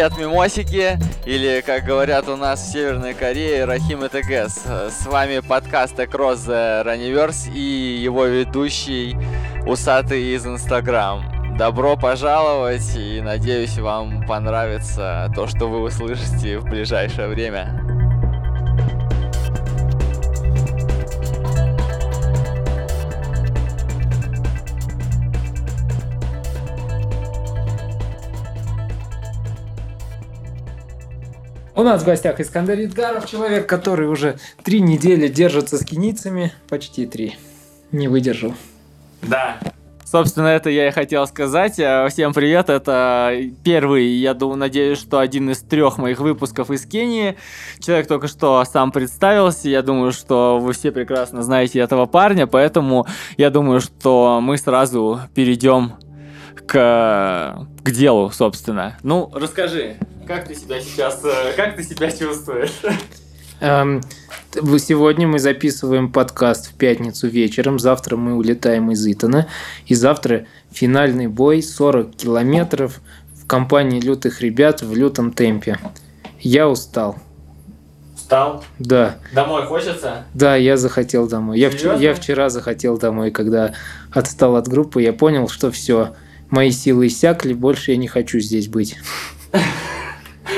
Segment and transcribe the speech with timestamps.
[0.00, 4.64] Привет, мимосики, или, как говорят у нас в Северной Корее, Рахим ТГС.
[4.88, 9.14] С вами подкаст Across the Runniverse и его ведущий
[9.66, 11.22] Усатый из Инстаграм.
[11.58, 17.69] Добро пожаловать и надеюсь вам понравится то, что вы услышите в ближайшее время.
[31.80, 37.06] У нас в гостях Искандер Идгаров, человек, который уже три недели держится с киницами, почти
[37.06, 37.36] три.
[37.90, 38.52] Не выдержал.
[39.22, 39.56] Да,
[40.04, 41.78] Собственно, это я и хотел сказать.
[41.78, 46.84] Э, всем привет, это первый, я думаю, надеюсь, что один из трех моих выпусков из
[46.84, 47.38] Кении.
[47.78, 53.06] Человек только что сам представился, я думаю, что вы все прекрасно знаете этого парня, поэтому
[53.38, 55.94] я думаю, что мы сразу перейдем
[56.66, 58.98] к, к делу, собственно.
[59.02, 59.96] Ну, расскажи,
[60.30, 62.70] как ты себя сейчас, э, как ты себя чувствуешь?
[63.58, 64.00] Эм,
[64.52, 67.80] сегодня мы записываем подкаст в пятницу вечером.
[67.80, 69.48] Завтра мы улетаем из Итана.
[69.86, 73.00] И завтра финальный бой 40 километров
[73.34, 75.78] в компании лютых ребят в лютом темпе.
[76.38, 77.16] Я устал.
[78.14, 78.62] Устал?
[78.78, 79.16] Да.
[79.32, 80.26] Домой хочется?
[80.32, 81.58] Да, я захотел домой.
[81.58, 83.74] Я, вчера, я вчера захотел домой, когда
[84.12, 85.02] отстал от группы.
[85.02, 86.14] Я понял, что все,
[86.50, 88.96] мои силы иссякли, больше я не хочу здесь быть.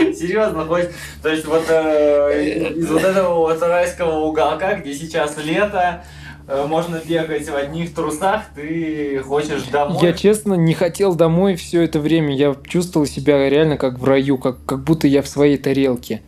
[0.19, 0.89] Серьезно, хоть,
[1.23, 6.05] то есть вот э, из вот этого вот райского уголка, где сейчас лето,
[6.47, 9.99] э, можно бегать в одних трусах, ты хочешь домой?
[10.03, 12.35] Я честно не хотел домой все это время.
[12.35, 16.23] Я чувствовал себя реально как в раю, как, как будто я в своей тарелке.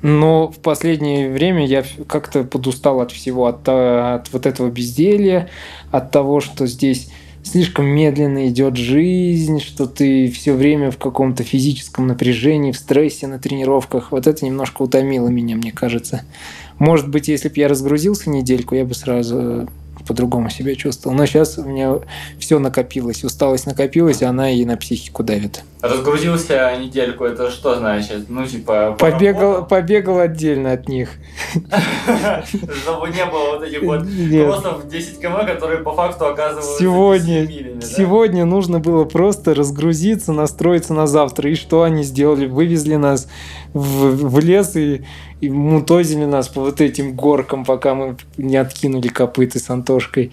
[0.00, 5.48] Но в последнее время я как-то подустал от всего, от, от вот этого безделья,
[5.90, 7.10] от того, что здесь
[7.48, 13.38] слишком медленно идет жизнь, что ты все время в каком-то физическом напряжении, в стрессе на
[13.38, 14.12] тренировках.
[14.12, 16.22] Вот это немножко утомило меня, мне кажется.
[16.78, 19.68] Может быть, если бы я разгрузился недельку, я бы сразу
[20.08, 21.14] по-другому себя чувствовал.
[21.16, 21.94] Но сейчас у меня
[22.38, 25.62] все накопилось, усталость накопилась, и она и на психику давит.
[25.80, 28.28] Разгрузился недельку, это что значит?
[28.28, 28.96] Ну, типа...
[28.98, 31.10] Побегал, побегал отдельно от них.
[32.82, 37.46] Чтобы не было вот этих вот кроссов 10 км, которые по факту оказываются Сегодня,
[37.80, 41.50] сегодня нужно было просто разгрузиться, настроиться на завтра.
[41.50, 42.46] И что они сделали?
[42.46, 43.28] Вывезли нас
[43.78, 45.04] в, в лес и,
[45.40, 50.32] и мутозили нас по вот этим горкам, пока мы не откинули копыты с Антошкой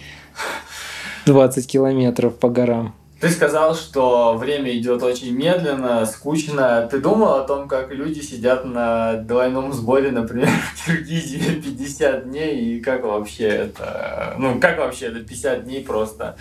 [1.26, 2.94] 20 километров по горам.
[3.20, 6.88] Ты сказал, что время идет очень медленно, скучно.
[6.92, 12.60] Ты думал о том, как люди сидят на двойном сборе, например, в Киргизии 50 дней,
[12.60, 14.36] и как вообще это...
[14.38, 16.36] Ну, как вообще это 50 дней просто?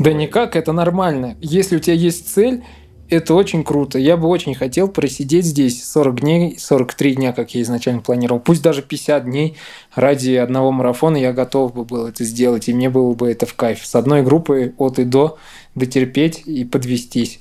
[0.00, 1.36] Да никак, это нормально.
[1.40, 2.64] Если у тебя есть цель,
[3.08, 3.98] это очень круто.
[3.98, 8.40] Я бы очень хотел просидеть здесь 40 дней, 43 дня, как я изначально планировал.
[8.40, 9.56] Пусть даже 50 дней
[9.94, 13.54] ради одного марафона я готов бы был это сделать, и мне было бы это в
[13.54, 13.84] кайф.
[13.84, 15.38] С одной группой от и до
[15.74, 17.40] дотерпеть и подвестись.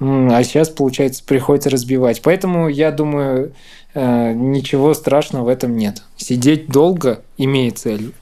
[0.00, 2.20] А сейчас, получается, приходится разбивать.
[2.22, 3.52] Поэтому я думаю,
[3.94, 6.02] э, ничего страшного в этом нет.
[6.16, 8.12] Сидеть долго, имея цель,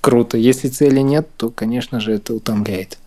[0.00, 0.36] круто.
[0.36, 2.98] Если цели нет, то, конечно же, это утомляет.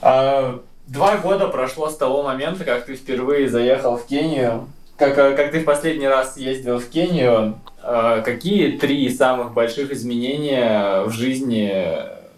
[0.00, 4.68] А Два года прошло с того момента, как ты впервые заехал в Кению.
[4.96, 9.92] Как, э, как ты в последний раз ездил в Кению, э, какие три самых больших
[9.92, 11.70] изменения в жизни,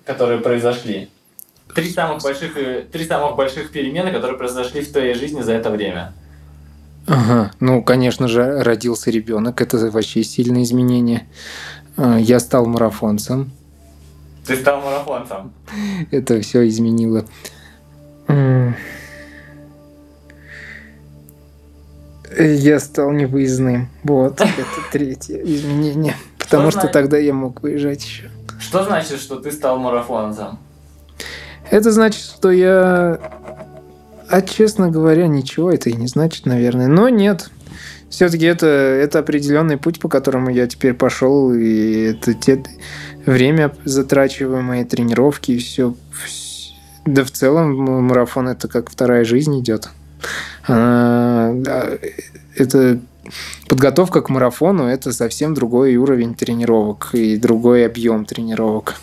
[0.05, 1.11] которые произошли?
[1.77, 5.71] Три самых больших, э, три самых больших перемены, которые произошли в твоей жизни за это
[5.71, 6.13] время.
[7.07, 11.29] Ага, ну, конечно же, родился ребенок, это вообще сильное изменение.
[11.97, 13.53] Я стал марафонцем.
[14.45, 15.53] Ты стал марафонцем.
[16.11, 17.25] Это все изменило.
[22.39, 23.89] Я стал невыездным.
[24.05, 26.15] Вот, это третье изменение.
[26.39, 28.31] Потому что, что тогда я мог выезжать еще.
[28.59, 30.59] Что значит, что ты стал марафонцем?
[31.71, 33.19] Это значит, что я...
[34.29, 36.87] А честно говоря, ничего это и не значит, наверное.
[36.87, 37.51] Но нет.
[38.11, 41.53] Все-таки это, это определенный путь, по которому я теперь пошел.
[41.53, 42.63] И это те
[43.27, 45.95] время затрачиваемые тренировки и все,
[46.25, 46.40] все
[47.15, 49.89] да в целом марафон это как вторая жизнь идет.
[50.67, 51.99] Это
[53.69, 58.97] подготовка к марафону это совсем другой уровень тренировок и другой объем тренировок.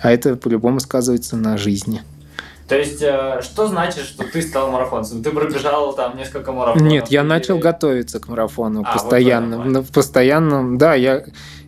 [0.00, 2.02] А это по-любому сказывается на жизни.
[2.68, 5.22] То есть, э, что значит, что ты стал марафонцем?
[5.22, 6.90] Ты пробежал там несколько марафонов?
[6.90, 7.28] Нет, я или...
[7.28, 9.58] начал готовиться к марафону а, постоянно.
[9.58, 11.22] Вот постоянно, да, я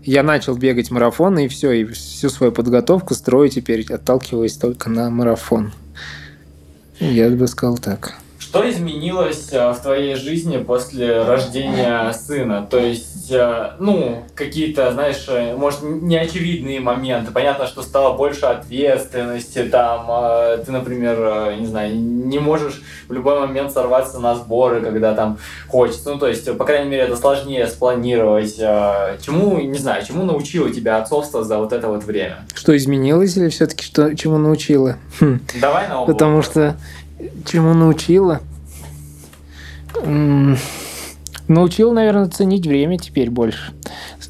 [0.04, 5.10] я начал бегать марафоны и все, и всю свою подготовку строю теперь, отталкиваясь только на
[5.10, 5.72] марафон.
[7.00, 8.14] Я бы сказал так.
[8.54, 12.64] Что изменилось э, в твоей жизни после рождения сына?
[12.70, 17.32] То есть, э, ну, какие-то, знаешь, э, может, неочевидные моменты.
[17.32, 20.06] Понятно, что стало больше ответственности, там,
[20.64, 26.10] ты, например, не знаю, не можешь в любой момент сорваться на сборы, когда там хочется.
[26.10, 28.56] Ну, то есть, по крайней мере, это сложнее спланировать.
[28.56, 32.46] Чему, не знаю, чему научило тебя отцовство за вот это вот время?
[32.54, 34.96] Что изменилось или все-таки что, чему научило?
[35.18, 35.40] Хм.
[35.60, 36.76] Давай на Потому что
[37.47, 38.41] чему научила?
[41.47, 43.73] Научил, наверное, ценить время теперь больше.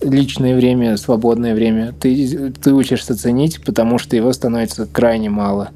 [0.03, 1.93] Личное время, свободное время.
[1.93, 5.71] Ты, ты учишься ценить, потому что его становится крайне мало.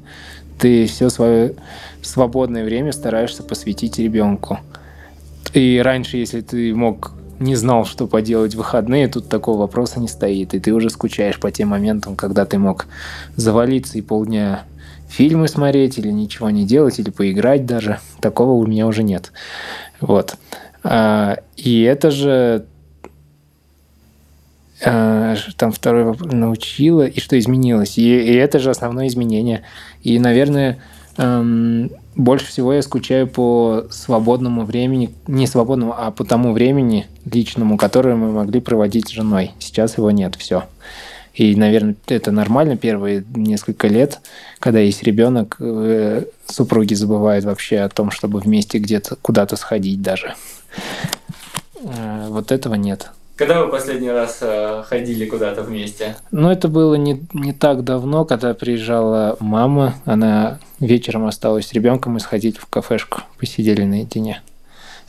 [0.59, 1.55] Ты все свое
[2.01, 4.59] свободное время стараешься посвятить ребенку.
[5.53, 10.07] И раньше, если ты мог не знал, что поделать в выходные, тут такого вопроса не
[10.07, 10.53] стоит.
[10.53, 12.87] И ты уже скучаешь по тем моментам, когда ты мог
[13.35, 14.65] завалиться и полдня
[15.09, 17.99] фильмы смотреть, или ничего не делать, или поиграть даже.
[18.21, 19.31] Такого у меня уже нет.
[19.99, 20.35] Вот.
[20.83, 22.65] А, и это же
[24.85, 27.97] а, там второй вопрос научила, и что изменилось.
[27.97, 29.63] И, и это же основное изменение.
[30.03, 30.79] И, наверное,
[31.17, 37.77] эм, больше всего я скучаю по свободному времени, не свободному, а по тому времени личному,
[37.77, 39.51] которое мы могли проводить с женой.
[39.59, 40.63] Сейчас его нет, все.
[41.33, 44.19] И, наверное, это нормально первые несколько лет,
[44.59, 50.35] когда есть ребенок, э, супруги забывают вообще о том, чтобы вместе где-то куда-то сходить даже.
[51.83, 53.11] Э, вот этого нет.
[53.39, 56.17] Когда вы последний раз э, ходили куда-то вместе?
[56.29, 59.95] Ну, это было не, не так давно, когда приезжала мама.
[60.03, 64.41] Она вечером осталась с ребенком и сходили в кафешку, посидели наедине.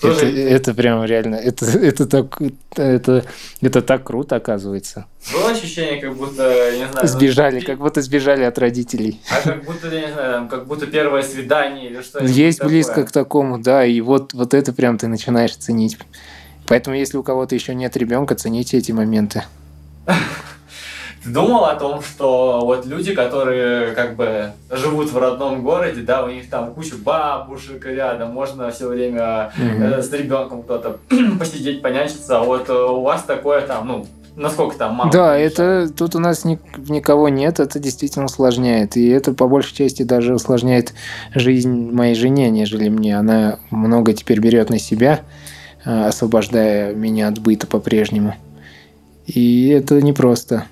[0.02, 2.40] Это, это прям реально, это, это, так,
[2.76, 3.24] это,
[3.60, 5.06] это так круто, оказывается.
[5.32, 7.06] Было ощущение, как будто, не знаю...
[7.06, 9.20] Сбежали, ну, как будто сбежали от родителей.
[9.30, 12.72] А как будто, я не знаю, как будто первое свидание или что-то Есть такое.
[12.74, 15.98] близко к такому, да, и вот, вот это прям ты начинаешь ценить.
[16.66, 19.44] Поэтому, если у кого-то еще нет ребенка, цените эти моменты.
[21.22, 26.24] Ты думал о том, что вот люди, которые как бы живут в родном городе, да,
[26.24, 30.02] у них там куча бабушек рядом, можно все время mm-hmm.
[30.02, 30.98] с ребенком кто-то
[31.38, 35.12] посидеть, понянчиться, а вот э, у вас такое там, ну, насколько там мало?
[35.12, 36.58] Да, это тут у нас ни,
[36.88, 38.96] никого нет, это действительно усложняет.
[38.96, 40.94] И это по большей части даже усложняет
[41.34, 43.18] жизнь моей жене, нежели мне.
[43.18, 45.20] Она много теперь берет на себя,
[45.84, 48.34] э, освобождая меня от быта по-прежнему.
[49.26, 50.64] И это непросто.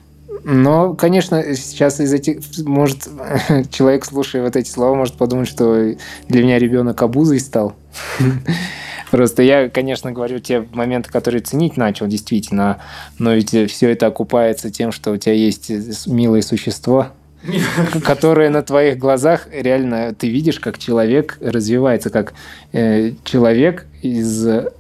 [0.44, 3.08] Но, конечно, сейчас из этих, может,
[3.70, 5.94] человек, слушая вот эти слова, может подумать, что
[6.29, 7.75] для меня ребенок обузой стал.
[9.11, 12.79] Просто я, конечно, говорю те моменты, которые ценить начал, действительно,
[13.19, 15.70] но ведь все это окупается тем, что у тебя есть
[16.06, 17.08] милое существо,
[18.05, 22.35] которое на твоих глазах реально ты видишь, как человек развивается, как
[22.73, 24.70] э, человек из э,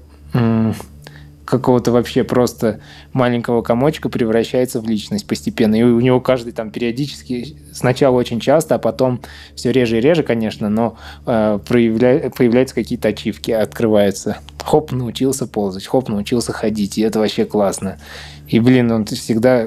[1.48, 2.80] какого-то вообще просто
[3.12, 5.74] маленького комочка превращается в личность постепенно.
[5.74, 9.20] И у него каждый там периодически, сначала очень часто, а потом
[9.54, 12.30] все реже и реже, конечно, но э, проявля...
[12.36, 14.38] появляются какие-то ачивки, открываются.
[14.62, 17.98] Хоп, научился ползать, хоп, научился ходить, и это вообще классно.
[18.46, 19.66] И, блин, он всегда...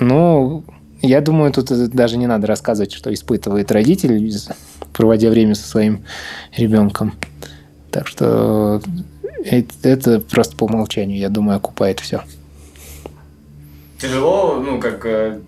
[0.00, 0.64] Ну,
[1.00, 4.30] я думаю, тут даже не надо рассказывать, что испытывает родитель,
[4.92, 6.04] проводя время со своим
[6.56, 7.14] ребенком.
[7.90, 8.82] Так что
[9.82, 12.22] это просто по умолчанию, я думаю, окупает все.
[14.00, 15.06] Тяжело, ну, как...
[15.06, 15.40] Э,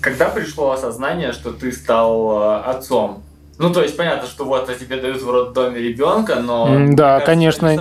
[0.00, 3.22] когда пришло осознание, что ты стал э, отцом?
[3.58, 6.68] Ну, то есть понятно, что вот тебе дают в роддоме ребенка, но...
[6.90, 7.76] Да, кажется, конечно.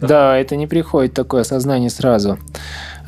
[0.00, 0.06] Да?
[0.06, 2.38] да, это не приходит такое осознание сразу.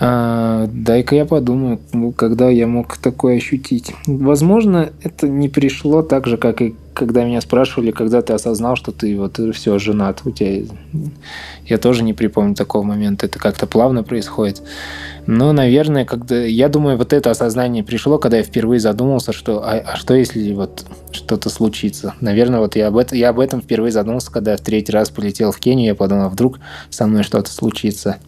[0.04, 1.78] А, дай-ка я подумаю,
[2.16, 3.94] когда я мог такое ощутить.
[4.08, 8.90] Возможно, это не пришло так же, как и когда меня спрашивали, когда ты осознал, что
[8.90, 10.22] ты вот все женат.
[10.24, 10.64] У тебя...
[11.64, 13.26] Я тоже не припомню такого момента.
[13.26, 14.62] Это как-то плавно происходит.
[15.26, 16.44] Но, наверное, когда...
[16.44, 20.52] Я думаю, вот это осознание пришло, когда я впервые задумался, что а, а что если
[20.52, 22.14] вот что-то случится?
[22.20, 25.52] Наверное, вот я об, этом, я об этом впервые задумался, когда в третий раз полетел
[25.52, 26.58] в Кению, я подумал, а вдруг
[26.90, 28.18] со мной что-то случится.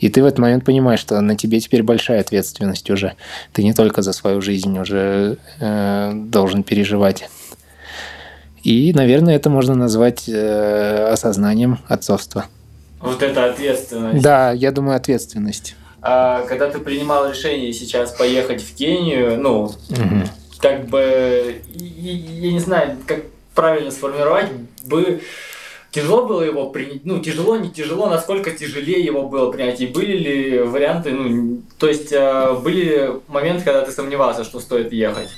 [0.00, 3.14] И ты в этот момент понимаешь, что на тебе теперь большая ответственность уже.
[3.52, 7.28] Ты не только за свою жизнь уже э, должен переживать.
[8.62, 12.46] И, наверное, это можно назвать э, осознанием отцовства.
[13.00, 14.22] Вот это ответственность.
[14.22, 15.76] Да, я думаю, ответственность.
[16.02, 20.28] А когда ты принимал решение сейчас поехать в Кению, ну, угу.
[20.60, 23.20] как бы, я не знаю, как
[23.54, 24.48] правильно сформировать,
[24.84, 25.20] бы
[25.90, 30.16] Тяжело было его принять, ну, тяжело, не тяжело, насколько тяжелее его было принять, и были
[30.16, 35.30] ли варианты, ну, то есть, э, были моменты, когда ты сомневался, что стоит ехать?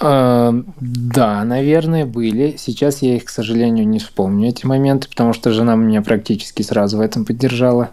[0.00, 2.56] А, да, наверное, были.
[2.58, 6.98] Сейчас я их, к сожалению, не вспомню, эти моменты, потому что жена меня практически сразу
[6.98, 7.90] в этом поддержала,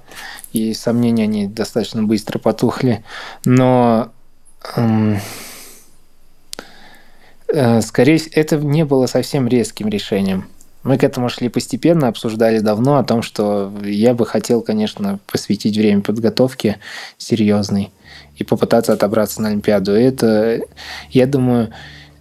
[0.53, 3.03] и сомнения они достаточно быстро потухли.
[3.46, 4.12] Но
[4.75, 5.20] эм,
[7.48, 10.48] э, скорее это не было совсем резким решением.
[10.83, 15.77] Мы к этому шли постепенно, обсуждали давно о том, что я бы хотел, конечно, посвятить
[15.77, 16.77] время подготовке
[17.17, 17.91] серьезной
[18.35, 19.95] и попытаться отобраться на Олимпиаду.
[19.95, 20.61] И это,
[21.11, 21.69] я думаю,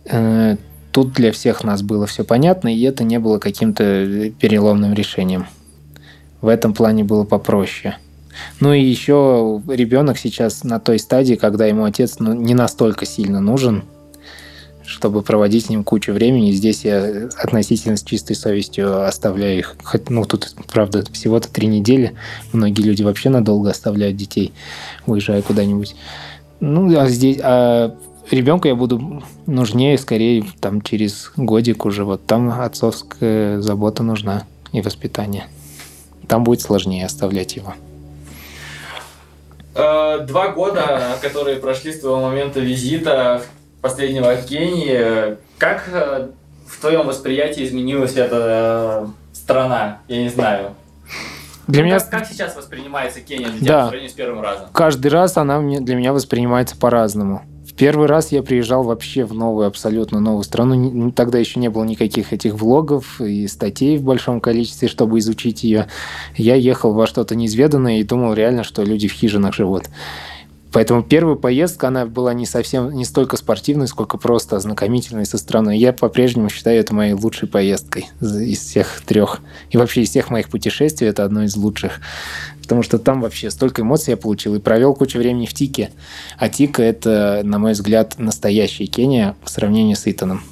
[0.04, 0.56] э,
[0.92, 5.46] тут для всех нас было все понятно, и это не было каким-то переломным решением.
[6.42, 7.96] В этом плане было попроще.
[8.60, 13.40] Ну и еще ребенок сейчас на той стадии, когда ему отец ну, не настолько сильно
[13.40, 13.84] нужен,
[14.90, 16.50] чтобы проводить с ним кучу времени.
[16.50, 19.76] Здесь я относительно с чистой совестью оставляю их.
[19.84, 22.14] Хоть, ну, тут, правда, всего-то три недели.
[22.52, 24.52] Многие люди вообще надолго оставляют детей,
[25.06, 25.94] уезжая куда-нибудь.
[26.58, 27.38] Ну, а здесь...
[27.40, 27.94] А
[28.30, 32.04] ребенку я буду нужнее, скорее, там, через годик уже.
[32.04, 35.46] Вот там отцовская забота нужна и воспитание.
[36.26, 37.74] Там будет сложнее оставлять его.
[39.76, 43.40] Э, два года, которые прошли с твоего момента визита
[43.80, 46.28] последнего Кении, как э,
[46.66, 49.98] в твоем восприятии изменилась эта э, страна?
[50.08, 50.74] Я не знаю.
[51.66, 52.00] Для ну, меня...
[52.00, 53.80] Как, как сейчас воспринимается Кения для тебя да.
[53.82, 54.66] по сравнению с первым разом?
[54.72, 57.42] Каждый раз она для меня воспринимается по-разному.
[57.66, 61.12] В первый раз я приезжал вообще в новую, абсолютно новую страну.
[61.12, 65.86] Тогда еще не было никаких этих влогов и статей в большом количестве, чтобы изучить ее.
[66.36, 69.84] Я ехал во что-то неизведанное и думал реально, что люди в хижинах живут.
[70.72, 75.78] Поэтому первая поездка, она была не совсем, не столько спортивной, сколько просто ознакомительной со страной.
[75.78, 79.40] Я по-прежнему считаю это моей лучшей поездкой из всех трех.
[79.70, 82.00] И вообще из всех моих путешествий это одно из лучших.
[82.62, 85.90] Потому что там вообще столько эмоций я получил и провел кучу времени в Тике.
[86.38, 90.42] А Тика— это, на мой взгляд, настоящая Кения в сравнении с Итаном.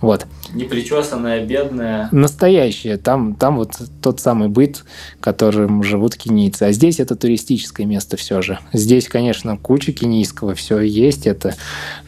[0.00, 0.26] Вот.
[0.52, 2.08] Непричесанная, бедная.
[2.12, 2.98] Настоящая.
[2.98, 3.72] Там, там вот
[4.02, 4.84] тот самый быт,
[5.20, 6.64] которым живут кенийцы.
[6.64, 8.58] А здесь это туристическое место все же.
[8.72, 11.54] Здесь, конечно, куча кенийского, все есть это,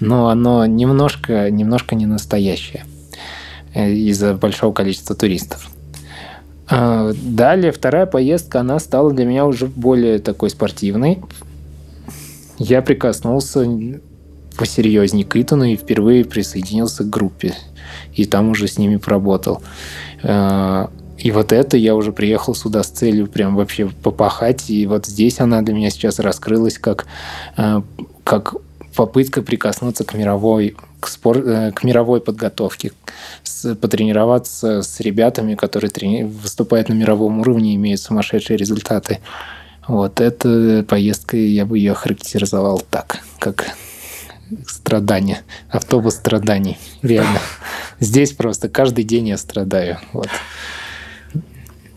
[0.00, 2.84] но оно немножко, немножко не настоящее
[3.74, 5.70] э, из-за большого количества туристов.
[6.70, 11.20] А, далее, вторая поездка, она стала для меня уже более такой спортивной.
[12.58, 13.64] Я прикоснулся
[14.58, 17.54] посерьезнее к Итану и впервые присоединился к группе
[18.14, 19.62] и там уже с ними поработал.
[20.22, 20.88] Э,
[21.18, 24.70] и вот это я уже приехал сюда с целью прям вообще попахать.
[24.70, 27.06] И вот здесь она для меня сейчас раскрылась как,
[27.56, 27.80] э,
[28.24, 28.54] как
[28.94, 32.92] попытка прикоснуться к мировой, к, спор, э, к мировой подготовке,
[33.42, 39.20] с, потренироваться с ребятами, которые трени, выступают на мировом уровне и имеют сумасшедшие результаты.
[39.86, 43.64] Вот эта поездка, я бы ее характеризовал так, как
[44.66, 47.40] страдания, автобус страданий, реально.
[48.00, 49.98] Здесь просто каждый день я страдаю.
[50.12, 50.28] Вот.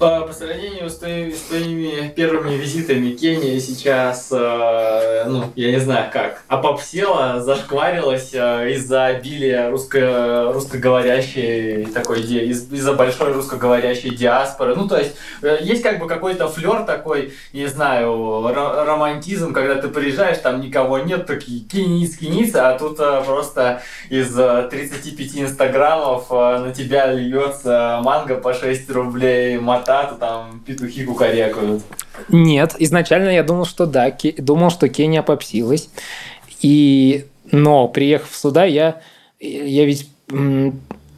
[0.01, 5.77] По, по сравнению с, твоими, с твоими первыми визитами Кения сейчас, э, ну, я не
[5.79, 14.75] знаю как, опопсела, зашкварилась э, из-за обилия русско, русскоговорящей такой, из- из-за большой русскоговорящей диаспоры.
[14.75, 19.88] Ну, то есть, э, есть как бы какой-то флер такой, не знаю, романтизм, когда ты
[19.88, 26.25] приезжаешь, там никого нет, такие киниц, киниц, а тут э, просто из 35 э, инстаграмов
[26.31, 31.83] э, на тебя льется манго по 6 рублей, мота то там петухи кукарекают.
[32.29, 35.89] Нет, изначально я думал, что да, думал, что Кения попсилась.
[36.62, 37.25] И...
[37.51, 39.01] Но, приехав сюда, я,
[39.39, 40.10] я ведь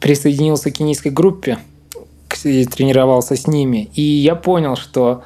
[0.00, 1.58] присоединился к кенийской группе
[2.42, 3.88] и тренировался с ними.
[3.94, 5.22] И я понял, что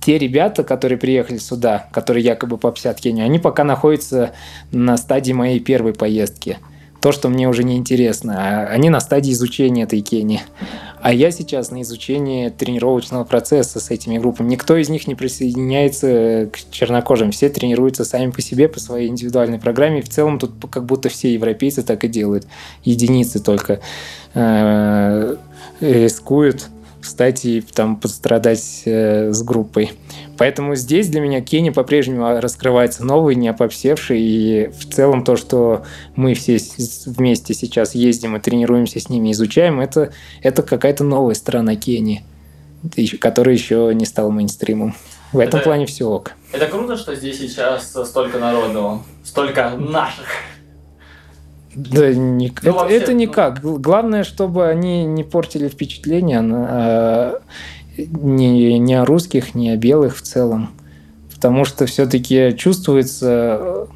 [0.00, 4.32] те ребята, которые приехали сюда, которые якобы попсят Кению, они пока находятся
[4.72, 6.58] на стадии моей первой поездки–
[7.06, 8.34] то, что мне уже не интересно.
[8.36, 10.40] А они на стадии изучения этой Кении.
[11.00, 14.48] А я сейчас на изучении тренировочного процесса с этими группами.
[14.48, 17.30] Никто из них не присоединяется к чернокожим.
[17.30, 20.02] Все тренируются сами по себе, по своей индивидуальной программе.
[20.02, 22.48] В целом тут как будто все европейцы так и делают.
[22.82, 23.78] Единицы только
[24.34, 25.36] э,
[25.80, 26.66] рискуют
[27.02, 29.92] встать и там пострадать э, с группой.
[30.38, 34.20] Поэтому здесь для меня Кенни по-прежнему раскрывается новый, не опопсевший.
[34.20, 36.58] И в целом то, что мы все
[37.06, 40.12] вместе сейчас ездим и тренируемся с ними, изучаем, это,
[40.42, 42.24] это какая-то новая сторона Кении,
[43.20, 44.94] которая еще не стала мейнстримом.
[45.32, 46.32] В этом это, плане все ок.
[46.52, 50.26] Это круто, что здесь сейчас столько народу, столько наших.
[51.76, 53.62] Да, не, ну, это, вообще, это никак.
[53.62, 53.78] Ну...
[53.78, 57.42] Главное, чтобы они не портили впечатление а,
[57.96, 60.70] ни, ни о русских, ни о белых в целом.
[61.34, 63.88] Потому что все-таки чувствуется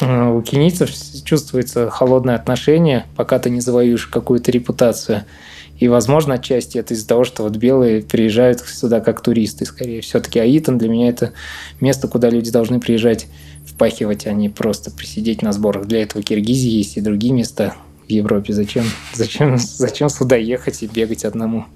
[0.00, 0.90] э, у кенийцев
[1.24, 5.24] чувствуется холодное отношение, пока ты не завоюешь какую-то репутацию.
[5.78, 10.00] И, возможно, отчасти это из-за того, что вот белые приезжают сюда как туристы, скорее.
[10.00, 11.32] Все-таки Аитон для меня это
[11.80, 13.26] место, куда люди должны приезжать
[13.64, 15.86] впахивать, а не просто присидеть на сборах.
[15.86, 17.74] Для этого Киргизии есть и другие места
[18.06, 18.52] в Европе.
[18.52, 21.66] Зачем, зачем, зачем сюда ехать и бегать одному?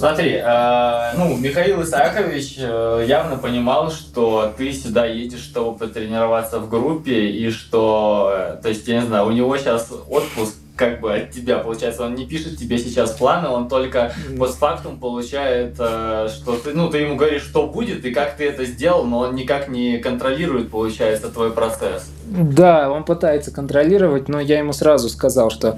[0.00, 6.70] Смотри, э, ну, Михаил Исаакович э, явно понимал, что ты сюда едешь, чтобы потренироваться в
[6.70, 11.30] группе, и что, то есть, я не знаю, у него сейчас отпуск как бы от
[11.32, 16.72] тебя, получается, он не пишет тебе сейчас планы, он только постфактум получает, э, что ты,
[16.72, 19.98] ну, ты ему говоришь, что будет и как ты это сделал, но он никак не
[19.98, 22.10] контролирует, получается, твой процесс.
[22.24, 25.76] Да, он пытается контролировать, но я ему сразу сказал, что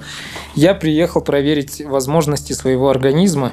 [0.55, 3.51] я приехал проверить возможности своего организма,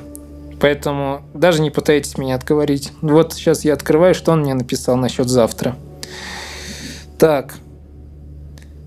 [0.61, 2.93] поэтому даже не пытайтесь меня отговорить.
[3.01, 5.77] Вот сейчас я открываю, что он мне написал насчет завтра.
[7.19, 7.57] Так,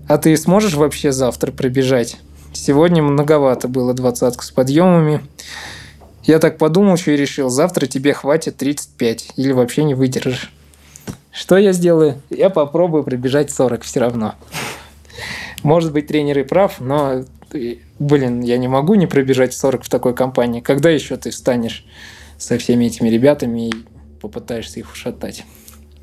[0.08, 2.16] а ты сможешь вообще завтра пробежать?
[2.52, 5.22] Сегодня многовато было двадцатку с подъемами.
[6.22, 10.52] Я так подумал, что и решил, завтра тебе хватит 35 или вообще не выдержишь.
[11.30, 12.22] Что я сделаю?
[12.30, 14.34] Я попробую пробежать 40 все равно.
[15.62, 17.24] Может быть, тренер и прав, но,
[17.98, 20.60] блин, я не могу не пробежать 40 в такой компании.
[20.60, 21.84] Когда еще ты встанешь
[22.38, 23.74] со всеми этими ребятами и
[24.20, 25.44] попытаешься их ушатать?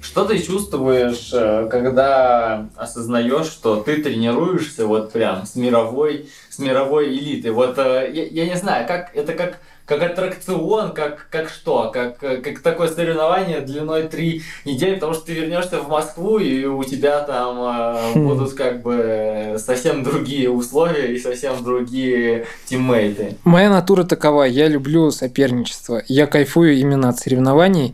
[0.02, 7.16] Что ты чувствуешь, э, когда осознаешь, что ты тренируешься вот прям с мировой, с мировой
[7.16, 7.52] элитой?
[7.52, 9.60] Вот э, я, я не знаю, как это как
[9.92, 15.26] как аттракцион, как, как что, как, э, как такое соревнование длиной три недели, потому что
[15.26, 21.14] ты вернешься в Москву, и у тебя там э, будут как бы совсем другие условия
[21.14, 23.36] и совсем другие тиммейты.
[23.44, 27.94] Моя натура такова, я люблю соперничество, я кайфую именно от соревнований,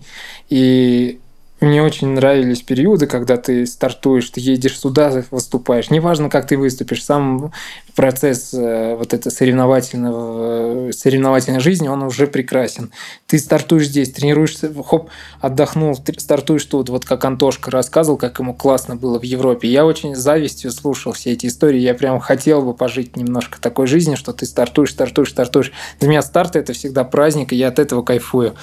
[0.49, 1.19] и
[1.59, 5.89] мне очень нравились периоды, когда ты стартуешь, ты едешь сюда, выступаешь.
[5.89, 7.51] Неважно, как ты выступишь, сам
[7.95, 12.91] процесс э, вот этой соревновательного, соревновательной жизни, он уже прекрасен.
[13.25, 15.09] Ты стартуешь здесь, тренируешься, хоп,
[15.41, 16.89] отдохнул, стартуешь тут.
[16.89, 19.67] Вот как Антошка рассказывал, как ему классно было в Европе.
[19.67, 21.79] Я очень с завистью слушал все эти истории.
[21.79, 25.71] Я прям хотел бы пожить немножко такой жизни, что ты стартуешь, стартуешь, стартуешь.
[25.99, 28.53] Для меня старт– это всегда праздник, и я от этого кайфую.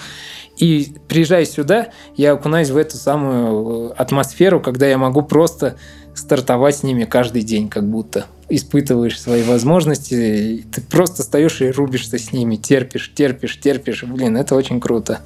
[0.57, 5.77] И приезжая сюда, я окунаюсь в эту самую э, атмосферу, когда я могу просто
[6.15, 12.19] стартовать с ними каждый день, как будто испытываешь свои возможности, ты просто стоишь и рубишься
[12.19, 14.05] с ними, терпишь, терпишь, терпишь.
[14.05, 15.21] Блин, это очень круто.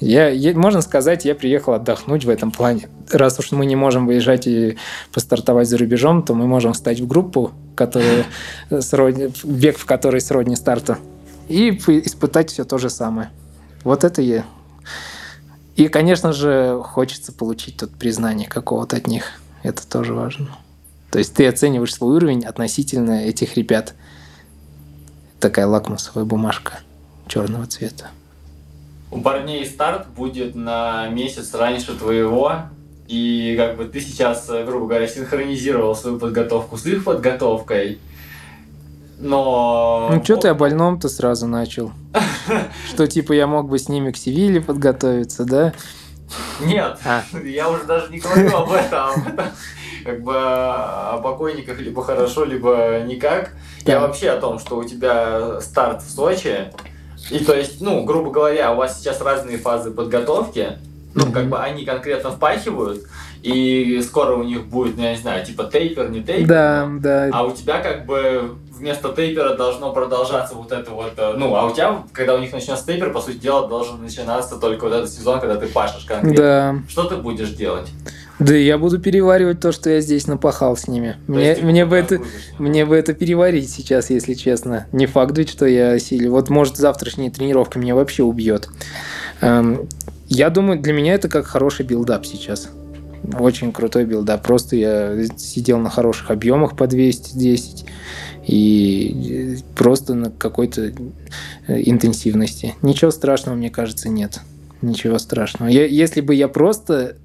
[0.00, 2.88] Я, я, можно сказать, я приехал отдохнуть в этом плане.
[3.10, 4.76] Раз уж мы не можем выезжать и
[5.12, 8.24] постартовать за рубежом, то мы можем встать в группу, которая
[8.80, 10.96] сродни, бег в которой сродни старту,
[11.48, 13.30] и испытать все то же самое.
[13.84, 14.44] Вот это я
[15.76, 19.24] и, конечно же, хочется получить тут признание какого-то от них.
[19.62, 20.48] Это тоже важно.
[21.10, 23.94] То есть ты оцениваешь свой уровень относительно этих ребят.
[25.40, 26.80] Такая лакмусовая бумажка
[27.26, 28.10] черного цвета.
[29.10, 32.62] У парней старт будет на месяц раньше твоего,
[33.08, 37.98] и как бы ты сейчас, грубо говоря, синхронизировал свою подготовку с их подготовкой.
[39.22, 40.08] Но...
[40.10, 41.92] Ну, что ты о больном-то сразу начал?
[42.88, 45.72] Что, типа, я мог бы с ними к Севиле подготовиться, да?
[46.60, 47.22] Нет, а.
[47.44, 49.10] я уже даже не говорю об этом.
[50.04, 53.52] Как бы о покойниках либо хорошо, либо никак.
[53.84, 56.72] Я вообще о том, что у тебя старт в Сочи,
[57.30, 60.78] и то есть, ну, грубо говоря, у вас сейчас разные фазы подготовки,
[61.14, 63.04] ну, как бы они конкретно впахивают,
[63.42, 66.46] и скоро у них будет, ну, я не знаю, типа тейпер, не тейпер.
[66.46, 67.30] Да, да.
[67.32, 71.54] А у тебя как бы вместо taper а должно продолжаться вот это вот, э, ну,
[71.54, 74.92] а у тебя, когда у них начнется taper, по сути дела, должен начинаться только вот
[74.92, 76.36] этот сезон, когда ты пашешь конкретно.
[76.36, 76.76] Да.
[76.88, 77.88] Что ты будешь делать?
[78.40, 81.16] Да я буду переваривать то, что я здесь напахал с ними.
[81.26, 82.20] То мне, мне, бы это,
[82.58, 84.88] мне бы это переварить сейчас, если честно.
[84.90, 86.32] Не факт ведь, что я осилю.
[86.32, 88.68] Вот может завтрашняя тренировка меня вообще убьет.
[89.40, 89.88] Эм,
[90.26, 92.68] я думаю, для меня это как хороший build-up сейчас.
[93.38, 94.42] Очень крутой build-up.
[94.42, 97.86] Просто я сидел на хороших объемах по 210
[98.46, 100.92] и просто на какой-то
[101.68, 102.74] э, интенсивности.
[102.82, 104.40] Ничего страшного, мне кажется, нет.
[104.80, 105.70] Ничего страшного.
[105.70, 107.16] Я, если бы я просто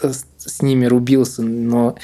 [0.00, 1.96] э, с ними рубился, но,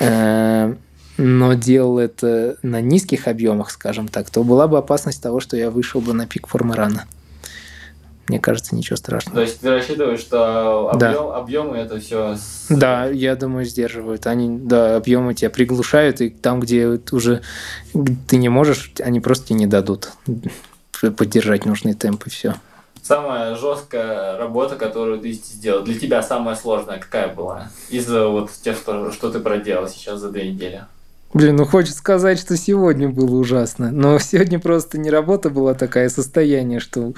[0.00, 0.74] э,
[1.16, 5.70] но делал это на низких объемах, скажем так, то была бы опасность того, что я
[5.70, 7.06] вышел бы на пик формы рано
[8.28, 9.36] мне кажется, ничего страшного.
[9.36, 11.36] То есть ты рассчитываешь, что объем, да.
[11.36, 12.36] объемы это все...
[12.68, 14.26] Да, я думаю, сдерживают.
[14.26, 17.42] Они, да, объемы тебя приглушают, и там, где уже
[18.26, 20.10] ты не можешь, они просто тебе не дадут
[21.16, 22.54] поддержать нужный темп, и все.
[23.02, 27.70] Самая жесткая работа, которую ты сделал, для тебя самая сложная какая была?
[27.88, 30.84] Из вот тех, что, что ты проделал сейчас за две недели?
[31.34, 33.90] Блин, ну хочется сказать, что сегодня было ужасно.
[33.90, 37.12] Но сегодня просто не работа была такая, состояние, что,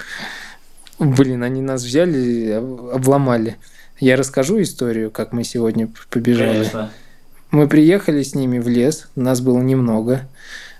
[1.01, 2.51] блин, они нас взяли,
[2.93, 3.57] обломали.
[3.99, 6.53] Я расскажу историю, как мы сегодня побежали.
[6.53, 6.91] Конечно.
[7.51, 10.29] Мы приехали с ними в лес, нас было немного.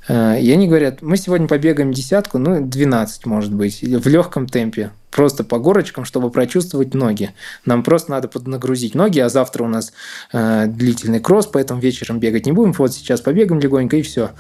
[0.09, 4.91] Э, и они говорят, мы сегодня побегаем десятку, ну, 12, может быть, в легком темпе,
[5.11, 7.31] просто по горочкам, чтобы прочувствовать ноги.
[7.65, 9.93] Нам просто надо поднагрузить ноги, а завтра у нас
[10.33, 12.73] э, длительный кросс, поэтому вечером бегать не будем.
[12.73, 14.31] Вот сейчас побегаем легонько и все.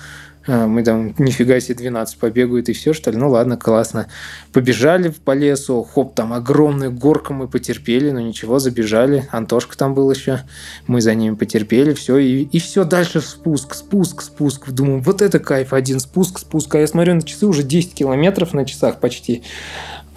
[0.52, 3.16] А, мы там, нифига себе, 12 побегают и все, что ли.
[3.16, 4.08] Ну ладно, классно.
[4.52, 9.28] Побежали по лесу, хоп, там огромная горка мы потерпели, но ничего, забежали.
[9.30, 10.40] Антошка там был еще.
[10.88, 14.70] Мы за ними потерпели, все, и, и все дальше спуск, спуск, спуск.
[14.70, 16.74] Думаю, вот это кайф, один спуск, спуск.
[16.74, 19.44] А я смотрю на часы, уже 10 километров на часах почти.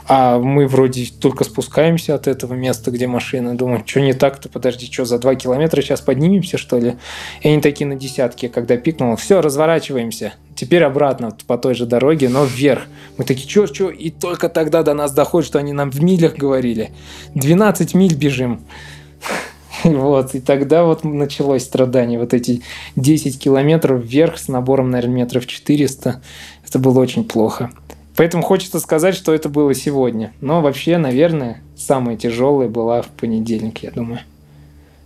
[0.08, 3.56] А мы вроде только спускаемся от этого места, где машина.
[3.56, 6.96] Думаю, что не так-то, подожди, что, за два километра сейчас поднимемся, что ли?
[7.42, 10.34] И они такие на десятке, когда пикнул, все, разворачиваемся.
[10.56, 12.84] Теперь обратно по той же дороге, но вверх.
[13.18, 13.89] Мы такие, что, что?
[13.89, 16.92] И только тогда до нас доходит, что они нам в милях говорили.
[17.36, 18.62] 12 миль бежим.
[19.84, 22.20] Вот, и тогда вот началось страдание.
[22.20, 22.62] Вот эти
[22.96, 26.22] 10 километров вверх с набором, наверное, метров 400.
[26.66, 27.72] Это было очень плохо.
[28.15, 30.34] Поэтому хочется сказать, что это было сегодня.
[30.39, 34.19] Но вообще, наверное, самая тяжелая была в понедельник, я думаю.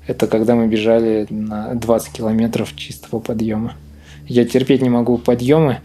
[0.08, 3.76] Это когда мы бежали на 20 километров чистого подъема.
[4.28, 5.80] Я терпеть не могу подъемы,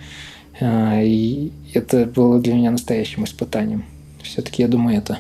[0.61, 3.85] а, и это было для меня настоящим испытанием.
[4.23, 5.19] Все-таки я думаю, это.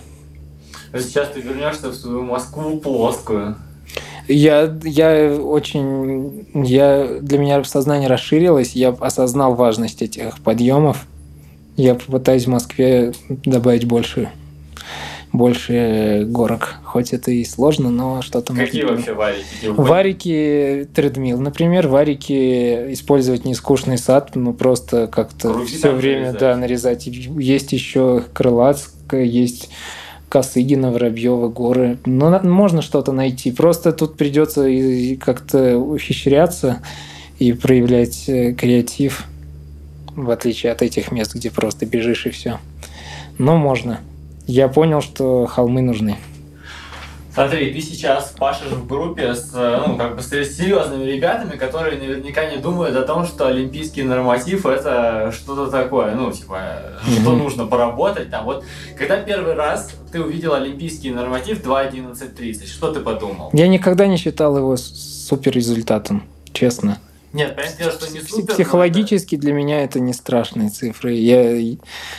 [0.93, 3.57] А сейчас ты вернешься в свою Москву плоскую.
[4.29, 11.07] Я, я очень, я, для меня сознание расширилось, я осознал важность этих подъемов,
[11.77, 14.31] я попытаюсь в Москве добавить больше,
[15.33, 16.77] больше горок.
[16.85, 18.97] Хоть это и сложно, но что-то Какие можно...
[18.97, 19.45] вообще варики?
[19.67, 26.41] Варики тредмил, например, варики использовать не скучный сад, но просто как-то все время нарезать.
[26.41, 27.07] да, нарезать.
[27.07, 29.71] Есть еще Крылатская, есть
[30.29, 31.99] Косыгина, Воробьева, горы.
[32.05, 33.53] Но можно что-то найти.
[33.53, 34.67] Просто тут придется
[35.17, 36.83] как-то ухищряться
[37.39, 39.27] и проявлять э, креатив
[40.16, 42.59] в отличие от этих мест, где просто бежишь и все.
[43.38, 44.01] Но можно.
[44.46, 46.16] Я понял, что холмы нужны.
[47.35, 52.44] Смотри, ты сейчас пашешь в группе с, ну, как бы с серьезными ребятами, которые наверняка
[52.44, 56.61] не думают о том, что олимпийский норматив это что-то такое, ну, типа,
[57.07, 57.20] mm-hmm.
[57.22, 58.44] что нужно поработать там.
[58.44, 58.64] Вот,
[58.98, 63.48] когда первый раз ты увидел олимпийский норматив 2.11.30, что ты подумал?
[63.55, 66.98] Я никогда не считал его супер результатом, честно.
[67.33, 68.55] Нет, понятно, что не супер.
[68.55, 71.14] Психологически для меня это не страшные цифры.
[71.14, 71.57] Я,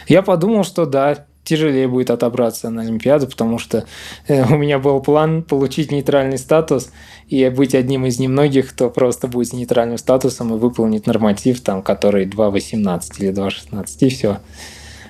[0.07, 3.85] я подумал, что да, тяжелее будет отобраться на Олимпиаду, потому что
[4.27, 6.91] э, у меня был план получить нейтральный статус
[7.27, 11.81] и быть одним из немногих, кто просто будет с нейтральным статусом и выполнит норматив, там,
[11.81, 14.39] который 2.18 или 2.16, и все.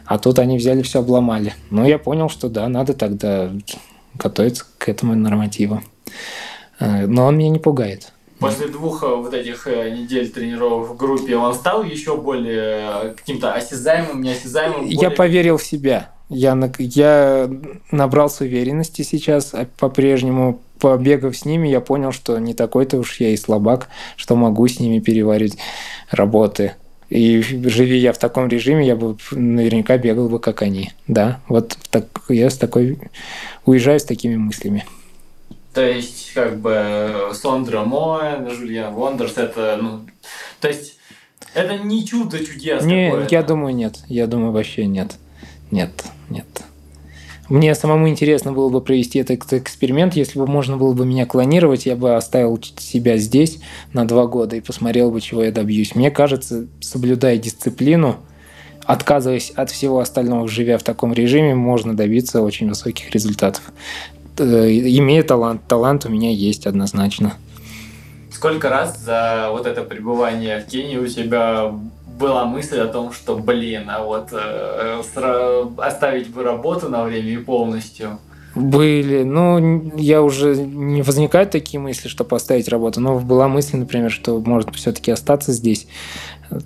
[0.06, 1.54] А тут они взяли все обломали.
[1.70, 3.52] Но я понял, что да, надо тогда
[4.16, 5.82] готовиться к этому нормативу.
[6.80, 8.12] Э, но он меня не пугает.
[8.44, 13.14] После двух э, вот этих э, недель тренировок в группе он стал еще более э,
[13.16, 14.82] каким-то осязаемым, неосязаемым?
[14.82, 15.00] Более...
[15.00, 16.10] Я поверил в себя.
[16.30, 17.50] Я, я
[17.92, 20.60] набрался уверенности сейчас а по-прежнему.
[20.80, 24.82] Побегав с ними, я понял, что не такой-то уж я и слабак, что могу с
[24.82, 25.58] ними переварить
[26.12, 26.74] работы.
[27.10, 30.92] И живи я в таком режиме, я бы наверняка бегал бы, как они.
[31.08, 33.00] Да, вот так, я с такой
[33.66, 34.84] уезжаю с такими мыслями.
[35.74, 40.02] То есть, как бы, Сондра Моэн, Жульен Вондерс, это, ну,
[40.62, 40.98] то есть,
[41.56, 44.00] это не чудо чудес Не, я думаю, нет.
[44.08, 45.16] Я думаю, вообще нет.
[45.72, 45.92] Нет,
[46.30, 46.46] нет.
[47.50, 50.16] Мне самому интересно было бы провести этот эксперимент.
[50.16, 53.60] Если бы можно было бы меня клонировать, я бы оставил себя здесь
[53.92, 55.94] на два года и посмотрел бы, чего я добьюсь.
[55.96, 58.18] Мне кажется, соблюдая дисциплину,
[58.86, 63.72] отказываясь от всего остального, живя в таком режиме, можно добиться очень высоких результатов.
[64.38, 65.62] Э, имею талант.
[65.68, 67.34] Талант у меня есть однозначно.
[68.32, 71.72] Сколько раз за вот это пребывание в Кении у тебя
[72.20, 75.02] была мысль о том, что, блин, а вот э,
[75.78, 78.20] оставить бы работу на время и полностью?
[78.56, 79.24] Были.
[79.24, 84.40] Ну, я уже не возникают такие мысли, что поставить работу, но была мысль, например, что
[84.40, 85.88] может все-таки остаться здесь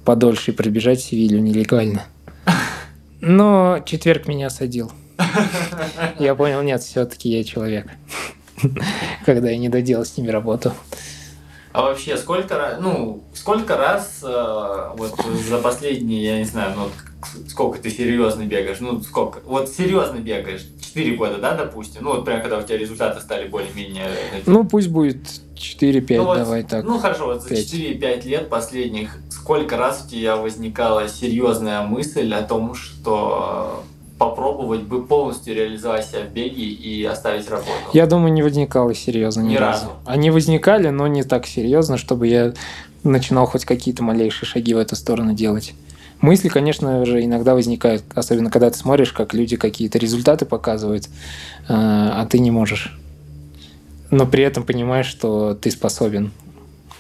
[0.03, 2.03] подольше и пробежать Севилью нелегально.
[3.21, 4.91] Но четверг меня садил.
[6.19, 7.87] Я понял, нет, все-таки я человек.
[9.25, 10.73] Когда я не доделал с ними работу.
[11.73, 15.13] А вообще, сколько раз, ну, сколько раз э, вот
[15.47, 16.89] за последние, я не знаю, ну,
[17.47, 22.25] сколько ты серьезно бегаешь, ну сколько, вот серьезно бегаешь, 4 года, да, допустим, ну вот
[22.25, 24.09] прям когда у тебя результаты стали более-менее...
[24.47, 25.17] Ну пусть будет
[25.55, 26.83] 4-5, ну, вот, давай так.
[26.83, 27.73] Ну хорошо, вот за 5.
[27.73, 33.83] 4-5 лет последних сколько раз у тебя возникала серьезная мысль о том, что
[34.17, 37.71] попробовать бы полностью реализовать себя в беге и оставить работу?
[37.93, 39.85] Я думаю, не возникало серьезно ни, Ни разу.
[39.85, 39.93] разу.
[40.05, 42.53] Они возникали, но не так серьезно, чтобы я
[43.03, 45.73] начинал хоть какие-то малейшие шаги в эту сторону делать.
[46.19, 51.09] Мысли, конечно же, иногда возникают, особенно когда ты смотришь, как люди какие-то результаты показывают, э,
[51.69, 52.97] а ты не можешь.
[54.09, 56.31] Но при этом понимаешь, что ты способен.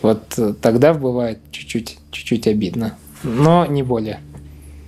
[0.03, 4.19] Вот э, тогда бывает чуть-чуть, чуть-чуть обидно, но не более.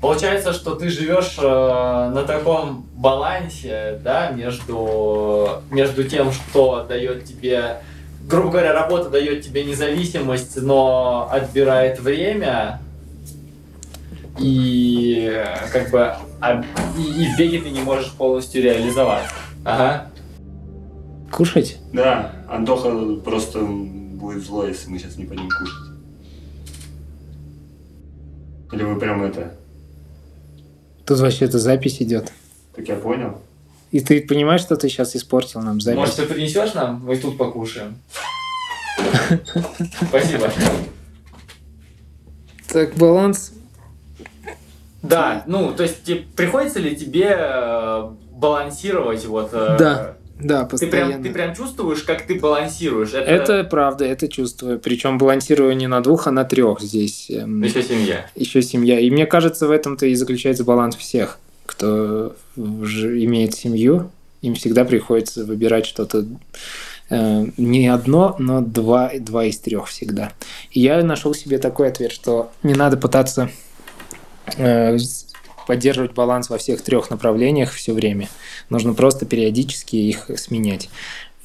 [0.02, 7.82] Получается, что ты живешь э, на таком балансе, да, между, между тем, что дает тебе,
[8.26, 12.80] грубо говоря, работа дает тебе независимость, но отбирает время,
[14.38, 16.64] и как бы а-
[16.98, 19.34] и, и в беге ты не можешь полностью реализоваться.
[19.66, 20.10] Ага.
[21.30, 21.78] Кушать?
[21.92, 25.90] Да, Антоха просто будет зло, если мы сейчас не пойдем кушать.
[28.72, 29.56] Или вы прям это...
[31.10, 32.32] Тут вообще-то запись идет.
[32.76, 33.36] Так я понял.
[33.90, 35.98] И ты понимаешь, что ты сейчас испортил нам запись?
[35.98, 37.04] Может, ты принесешь нам?
[37.04, 37.98] Мы тут покушаем.
[40.08, 40.52] Спасибо.
[42.72, 43.54] Так, баланс.
[45.02, 46.04] Да, ну, то есть
[46.36, 49.50] приходится ли тебе э, балансировать вот...
[49.52, 51.12] э, Да, Да, Ты постоянно.
[51.12, 53.14] прям, ты прям чувствуешь, как ты балансируешь.
[53.14, 54.80] Это, Это правда, это чувствую.
[54.80, 57.30] Причем балансирую не на двух, а на трех здесь.
[57.30, 58.26] эм, еще семья.
[58.36, 59.00] Еще семья.
[59.00, 64.12] И мне кажется, в этом-то и заключается баланс всех, кто уже имеет семью.
[64.42, 66.26] Им всегда приходится выбирать что-то
[67.10, 70.32] э, не одно, но два, два из трех всегда.
[70.72, 73.50] И я нашел себе такой ответ, что не надо пытаться
[74.58, 74.98] э,
[75.70, 78.28] поддерживать баланс во всех трех направлениях все время.
[78.72, 80.90] Нужно просто периодически их сменять.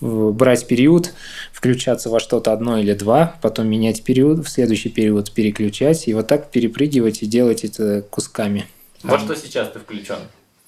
[0.01, 1.13] Брать период,
[1.53, 6.27] включаться во что-то одно или два, потом менять период, в следующий период переключать, и вот
[6.27, 8.65] так перепрыгивать и делать это кусками.
[9.03, 10.17] Во А, что сейчас ты включен?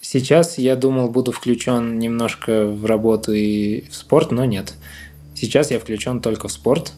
[0.03, 4.75] Сейчас я думал, буду включен немножко в работу и в спорт, но нет.
[5.35, 6.93] Сейчас я включен только в спорт.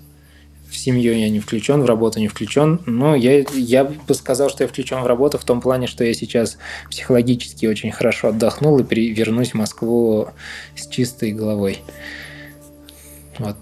[0.71, 2.81] В семью я не включен, в работу не включен.
[2.87, 6.13] Но я, я бы сказал, что я включен в работу в том плане, что я
[6.13, 6.59] сейчас
[6.91, 10.29] психологически очень хорошо отдохнул и при, вернусь в Москву
[10.77, 11.79] с чистой головой.
[13.39, 13.57] Вот.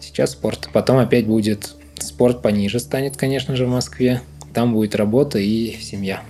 [0.00, 0.70] Сейчас спорт.
[0.72, 4.22] Потом опять будет спорт пониже станет, конечно же, в Москве.
[4.54, 6.22] Там будет работа и семья.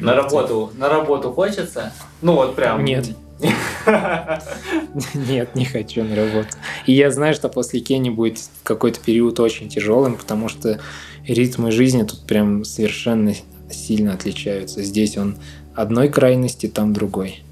[0.00, 1.92] На работу, на работу хочется?
[2.22, 2.84] Ну вот прям.
[2.84, 3.10] Нет.
[5.14, 6.48] Нет, не хочу на работу.
[6.86, 10.80] И я знаю, что после Кении будет какой-то период очень тяжелым, потому что
[11.26, 13.34] ритмы жизни тут прям совершенно
[13.70, 14.82] сильно отличаются.
[14.82, 15.36] Здесь он
[15.74, 17.42] одной крайности, там другой.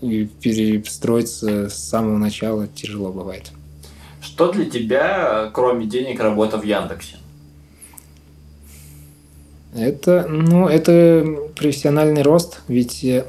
[0.00, 3.50] И перестроиться с самого начала тяжело бывает.
[4.20, 7.16] Что для тебя, кроме денег, работа в Яндексе?
[9.74, 11.24] Это, ну, это
[11.54, 13.26] профессиональный рост, ведь э,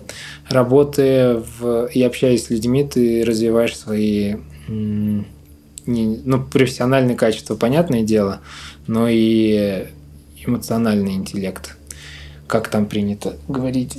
[0.50, 4.36] работая в, и общаясь с людьми, ты развиваешь свои
[4.68, 8.42] не- ну, профессиональные качества, понятное дело,
[8.88, 9.88] но и
[10.46, 11.78] эмоциональный интеллект.
[12.48, 13.98] Как там принято говорить?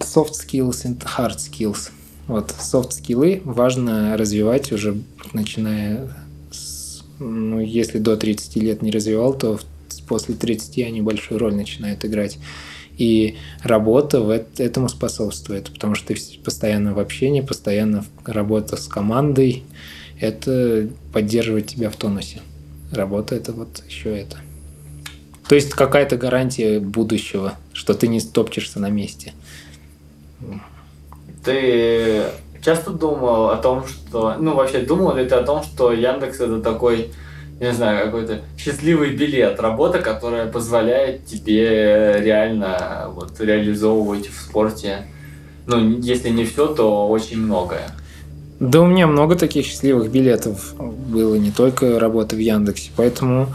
[0.00, 1.90] Soft skills and hard skills.
[2.26, 4.96] Вот, soft скиллы важно развивать уже
[5.32, 6.08] начиная
[6.50, 9.58] с, ну, если до 30 лет не развивал, то
[10.08, 12.38] после 30 они большую роль начинают играть.
[13.02, 14.18] И работа
[14.58, 19.64] этому способствует, потому что ты постоянно в общении, постоянно работа с командой,
[20.20, 22.42] это поддерживает тебя в тонусе.
[22.92, 24.36] Работа это вот еще это.
[25.48, 29.32] То есть какая-то гарантия будущего, что ты не стопчешься на месте.
[31.44, 32.22] Ты
[32.64, 34.36] часто думал о том, что...
[34.38, 37.10] Ну, вообще, думал ли ты о том, что Яндекс это такой,
[37.62, 45.06] не знаю, какой-то счастливый билет, работа, которая позволяет тебе реально вот, реализовывать в спорте,
[45.66, 47.88] ну, если не все, то очень многое.
[48.58, 53.48] Да у меня много таких счастливых билетов было, не только работа в Яндексе, поэтому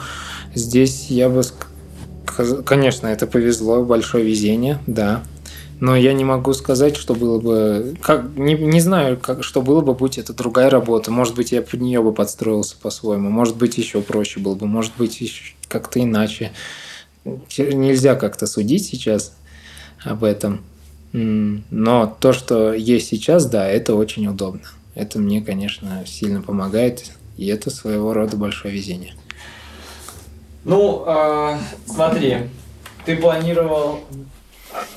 [0.56, 1.42] здесь я бы...
[2.66, 5.24] Конечно, это повезло, большое везение, да.
[5.80, 7.96] Но я не могу сказать, что было бы...
[8.02, 11.12] Как, не, не знаю, как, что было бы, будь это другая работа.
[11.12, 13.30] Может быть, я под нее бы подстроился по-своему.
[13.30, 14.66] Может быть, еще проще было бы.
[14.66, 16.52] Может быть, как-то иначе.
[17.26, 19.38] Нельзя как-то судить сейчас
[20.04, 20.64] об этом.
[21.14, 24.68] Но то, что есть сейчас, да, это очень удобно.
[24.96, 27.12] Это мне, конечно, сильно помогает.
[27.38, 29.14] И это своего рода большое везение.
[30.64, 32.38] Ну, э, смотри,
[33.06, 34.00] ты планировал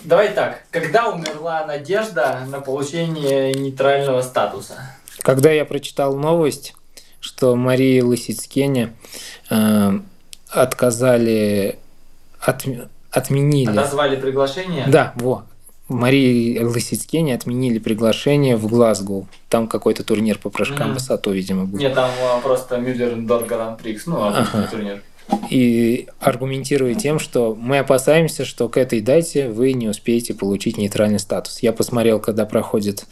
[0.04, 0.62] давай так.
[0.70, 4.74] Когда умерла надежда на получение нейтрального статуса?
[5.22, 6.74] Когда я прочитал новость,
[7.20, 8.94] что Марии Лысицкене
[9.50, 9.90] э,
[10.48, 11.78] отказали,
[12.40, 12.64] от,
[13.10, 13.70] отменили...
[13.70, 14.86] Отозвали приглашение?
[14.88, 15.44] Да, во.
[15.90, 19.26] Марии Лысицкене отменили приглашение в Глазго.
[19.48, 21.80] Там какой-то турнир по прыжкам в высоту, видимо, был.
[21.80, 24.68] Нет, там а, просто Мюллер Дор Гран Прикс, ну, обычный Ага.
[24.70, 25.02] турнир.
[25.50, 31.18] И аргументируя тем, что мы опасаемся, что к этой дате вы не успеете получить нейтральный
[31.18, 31.58] статус.
[31.60, 33.04] Я посмотрел, когда проходит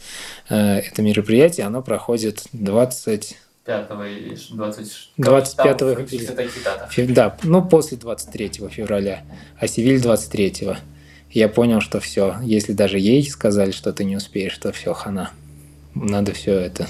[0.49, 3.37] э, это мероприятие, оно проходит 20...
[3.65, 5.09] 5 и 20...
[5.17, 6.91] 25 там или- каких-то таких датах.
[6.97, 9.23] фе- Да, ну после 23 февраля,
[9.59, 10.53] а Севиль 23
[11.31, 15.31] Я понял, что все, если даже ей сказали, что ты не успеешь, то все, хана.
[15.93, 16.87] Надо все это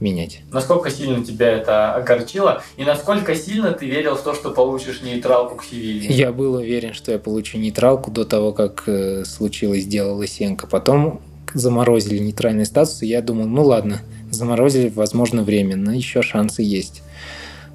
[0.00, 0.40] менять.
[0.52, 2.62] Насколько сильно тебя это огорчило?
[2.76, 6.08] И насколько сильно ты верил в то, что получишь нейтралку к Севилье?
[6.10, 10.66] Я был уверен, что я получу нейтралку до того, как э, случилось дело Лысенко.
[10.66, 11.20] Потом
[11.54, 17.02] заморозили нейтральный статус, и я думал, ну ладно, заморозили, возможно, временно, еще шансы есть.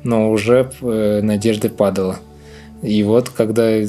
[0.04, 2.20] Но уже э, надежда падала.
[2.82, 3.86] И вот когда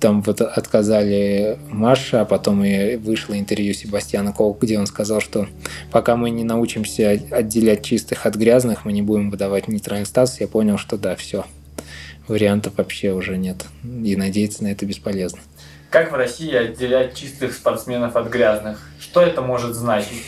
[0.00, 5.46] там вот отказали Маша, а потом и вышло интервью Себастьяна Коу, где он сказал, что
[5.90, 10.48] пока мы не научимся отделять чистых от грязных, мы не будем выдавать нейтральный статус, я
[10.48, 11.44] понял, что да, все,
[12.28, 13.64] вариантов вообще уже нет.
[13.82, 15.40] И надеяться на это бесполезно.
[15.90, 18.80] Как в России отделять чистых спортсменов от грязных?
[18.98, 20.22] Что это может значить?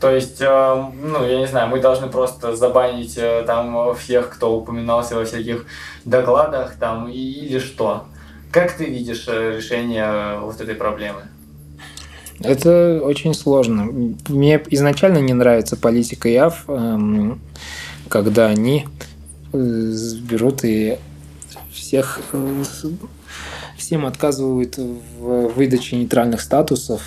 [0.00, 4.56] То есть, э, ну, я не знаю, мы должны просто забанить э, там всех, кто
[4.56, 5.66] упоминался во всяких
[6.06, 8.04] докладах, там, или что?
[8.50, 11.20] Как ты видишь э, решение вот этой проблемы?
[12.42, 14.16] Это очень сложно.
[14.28, 17.38] Мне изначально не нравится политика ЯФ, эм,
[18.08, 18.86] когда они
[19.52, 20.98] берут и
[21.70, 22.20] всех
[23.76, 27.02] всем отказывают в выдаче нейтральных статусов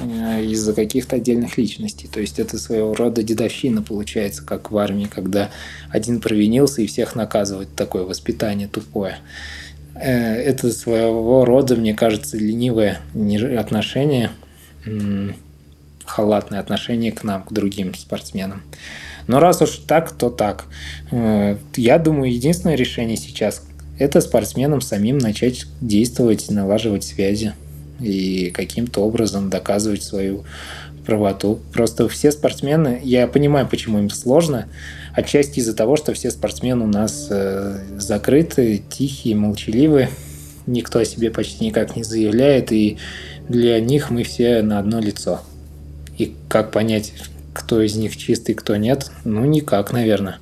[0.00, 2.08] из-за каких-то отдельных личностей.
[2.08, 5.50] То есть это своего рода дедовщина получается, как в армии, когда
[5.90, 7.74] один провинился и всех наказывают.
[7.74, 9.18] Такое воспитание тупое.
[9.94, 13.00] Э, Это своего рода, мне кажется, ленивое
[13.58, 14.30] отношение,
[16.04, 18.62] халатное отношение к нам, к другим спортсменам.
[19.26, 20.64] Но раз уж так, то так.
[21.10, 23.64] Э, Я думаю, единственное решение сейчас–
[23.98, 27.52] это спортсменам самим начать действовать, налаживать связи
[28.02, 30.44] и каким-то образом доказывать свою
[31.04, 31.60] правоту.
[31.72, 34.68] Просто все спортсмены, я понимаю, почему им сложно,
[35.14, 40.10] отчасти из-за того, что все спортсмены у нас э, закрыты, тихие, молчаливые,
[40.66, 42.98] никто о себе почти никак не заявляет, и
[43.48, 45.40] для них мы все на одно лицо.
[46.18, 47.12] И как понять,
[47.52, 49.10] кто из них чистый, кто нет?
[49.24, 50.38] Ну, никак, наверное.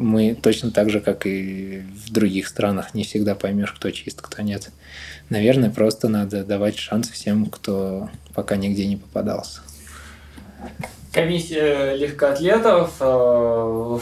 [0.00, 4.42] Мы точно так же, как и в других странах, не всегда поймешь, кто чист, кто
[4.42, 4.70] нет.
[5.28, 9.60] Наверное, просто надо давать шанс всем, кто пока нигде не попадался.
[11.12, 13.98] Комиссия легкоатлетов э,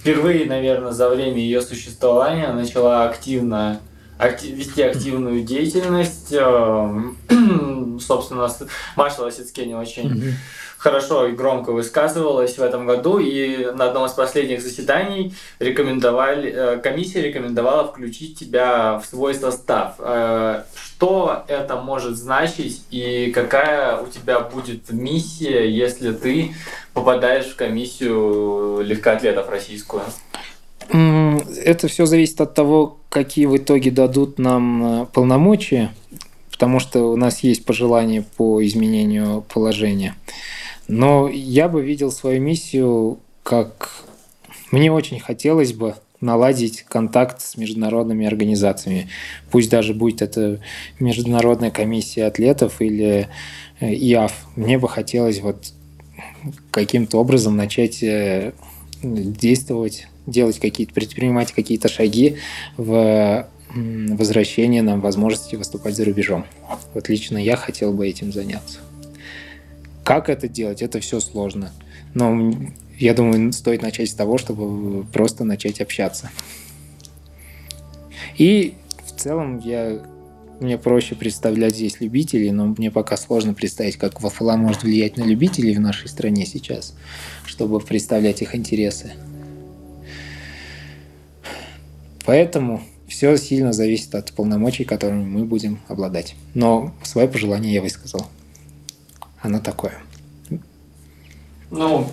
[0.00, 3.80] впервые, наверное, за время ее существования начала активно
[4.22, 6.32] акти- вести активную деятельность.
[6.32, 7.00] Э,
[8.00, 8.48] Собственно,
[8.96, 10.34] Маша Лосицкене очень
[10.78, 16.76] хорошо и громко высказывалась в этом году, и на одном из последних заседаний рекомендовали, э,
[16.78, 19.94] комиссия рекомендовала включить тебя в свой состав.
[19.98, 26.54] Э, Что это может значить и какая у тебя будет миссия, если ты
[26.94, 30.02] попадаешь в комиссию легкоатлетов российскую?
[30.90, 35.92] Это все зависит от того, какие в итоге дадут нам э, полномочия,
[36.50, 40.14] потому что у нас есть пожелания по изменению положения.
[40.88, 43.90] Но я бы видел свою миссию как...
[44.70, 49.08] Мне очень хотелось бы наладить контакт с международными организациями.
[49.50, 50.60] Пусть даже будет это
[50.98, 53.28] Международная комиссия атлетов или
[53.80, 54.32] э, ИАФ.
[54.56, 55.74] Мне бы хотелось вот
[56.70, 58.52] каким-то образом начать э,
[59.02, 62.36] действовать, делать какие-то, предпринимать какие-то шаги
[62.76, 66.44] в возвращение нам возможности выступать за рубежом.
[66.94, 68.80] Вот лично я хотел бы этим заняться.
[70.04, 70.82] Как это делать?
[70.82, 71.72] Это все сложно.
[72.12, 72.52] Но
[72.98, 76.30] я думаю, стоит начать с того, чтобы просто начать общаться.
[78.36, 78.74] И
[79.06, 80.02] в целом я
[80.60, 85.24] мне проще представлять здесь любителей, но мне пока сложно представить, как ВФЛА может влиять на
[85.24, 86.94] любителей в нашей стране сейчас,
[87.44, 89.12] чтобы представлять их интересы.
[92.24, 96.34] Поэтому все сильно зависит от полномочий, которыми мы будем обладать.
[96.54, 98.26] Но свое пожелание я высказал.
[99.40, 99.98] Оно такое.
[101.70, 102.06] Ну,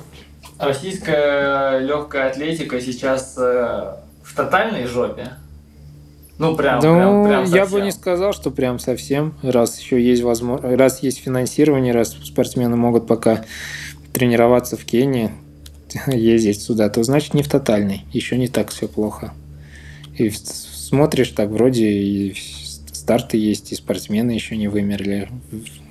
[0.58, 5.34] российская легкая атлетика сейчас э, в тотальной жопе.
[6.38, 7.84] Ну, прям, ну, прям, прям я бы совсем.
[7.84, 9.34] не сказал, что прям совсем.
[9.44, 13.44] Раз еще есть возможность, раз есть финансирование, раз спортсмены могут пока
[14.14, 15.32] тренироваться в Кении,
[16.08, 18.06] ездить сюда, то значит не в тотальной.
[18.12, 19.34] Еще не так все плохо.
[20.20, 22.36] И смотришь, так вроде и
[22.92, 25.30] старты есть, и спортсмены еще не вымерли.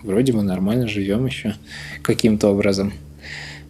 [0.02, 1.54] Вроде бы нормально живем еще
[2.02, 2.92] каким-то образом.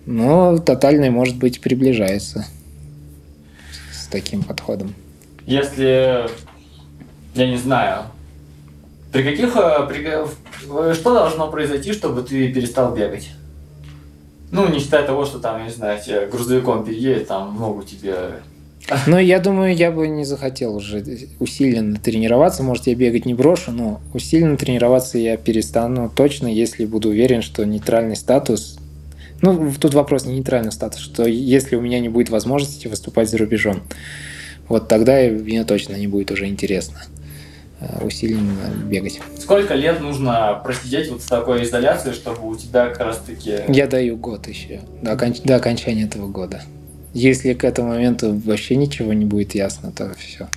[0.04, 2.44] Но тотальной, может быть, приближается
[3.92, 4.94] с таким подходом.
[5.46, 6.28] Если,
[7.34, 8.06] я не знаю,
[9.12, 13.30] при каких, э, при что должно произойти, чтобы ты перестал бегать?
[14.50, 18.40] Ну, не считая того, что там, я не знаю, тебе грузовиком переедет, там ногу тебе...
[19.07, 21.05] Но я думаю, я бы не захотел уже
[21.39, 22.62] усиленно тренироваться.
[22.62, 27.64] Может, я бегать не брошу, но усиленно тренироваться я перестану точно, если буду уверен, что
[27.64, 28.78] нейтральный статус...
[29.41, 33.39] Ну, тут вопрос не нейтральный статус, что если у меня не будет возможности выступать за
[33.39, 33.82] рубежом,
[34.68, 37.03] вот тогда мне точно не будет уже интересно
[37.80, 39.20] э, усиленно бегать.
[39.39, 43.61] Сколько лет нужно просидеть вот с такой изоляцией, чтобы у тебя как раз-таки...
[43.68, 46.62] Я даю год еще, до, оконч- до окончания этого года.
[47.19, 50.49] Если к этому моменту вообще ничего не будет ясно, то все.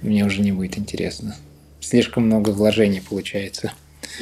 [0.00, 1.36] Мне уже не будет интересно.
[1.80, 3.74] Слишком много вложений получается.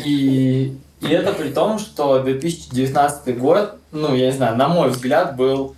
[0.05, 5.37] И, и это при том, что 2019 год, ну, я не знаю, на мой взгляд,
[5.37, 5.77] был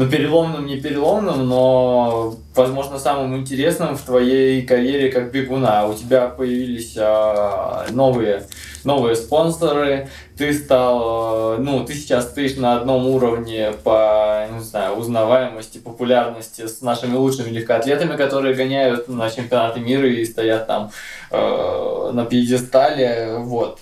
[0.00, 5.86] ну, переломным, не переломным, но, возможно, самым интересным в твоей карьере как бегуна.
[5.86, 8.46] У тебя появились а, новые,
[8.82, 14.96] новые спонсоры, ты стал, э, ну, ты сейчас стоишь на одном уровне по, не знаю,
[14.96, 20.92] узнаваемости, популярности с нашими лучшими легкоатлетами, которые гоняют на чемпионаты мира и стоят там
[21.30, 23.80] э, на пьедестале, вот.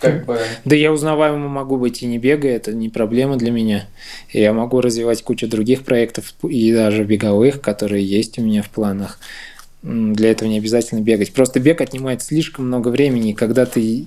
[0.00, 0.38] Как бы...
[0.64, 3.86] Да я узнаваемым могу быть и не бегая, это не проблема для меня.
[4.32, 9.18] Я могу развивать кучу других проектов и даже беговых, которые есть у меня в планах.
[9.82, 11.32] Для этого не обязательно бегать.
[11.32, 14.06] Просто бег отнимает слишком много времени, и когда ты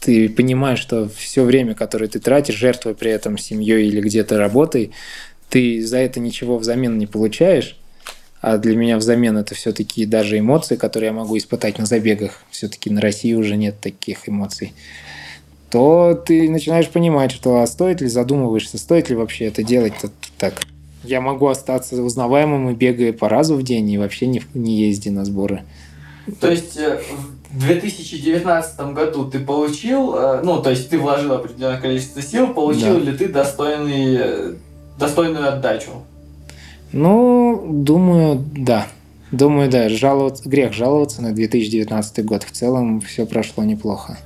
[0.00, 4.90] ты понимаешь, что все время, которое ты тратишь, жертвуя при этом семьей или где-то работой,
[5.48, 7.78] ты за это ничего взамен не получаешь.
[8.42, 12.42] А для меня взамен это все-таки даже эмоции, которые я могу испытать на забегах.
[12.50, 14.74] Все-таки на России уже нет таких эмоций
[15.74, 19.94] то ты начинаешь понимать, что а стоит ли, задумываешься, стоит ли вообще это делать
[20.38, 20.62] так.
[21.02, 25.08] Я могу остаться узнаваемым и бегая по разу в день и вообще не, не езди
[25.08, 25.64] на сборы.
[26.40, 27.00] То есть э,
[27.50, 33.00] в 2019 году ты получил, э, ну, то есть ты вложил определенное количество сил, получил
[33.00, 33.10] Да.
[33.10, 34.54] ли ты достойный, э,
[34.96, 35.90] достойную отдачу?
[36.92, 38.86] Ну, думаю, да.
[39.32, 39.88] Думаю, да.
[39.88, 42.44] Жаловаться, грех жаловаться на 2019 год.
[42.44, 44.16] В целом все прошло неплохо.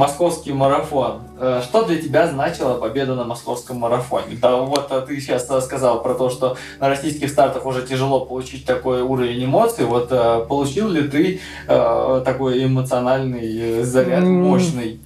[0.00, 1.20] Московский марафон.
[1.38, 4.38] Э, Что для тебя значила победа на московском марафоне?
[4.40, 8.64] Да, вот а, ты сейчас сказал про то, что на российских стартах уже тяжело получить
[8.64, 9.84] такой уровень эмоций.
[9.84, 15.00] Вот э, получил ли ты э, такой эмоциональный э, заряд мощный?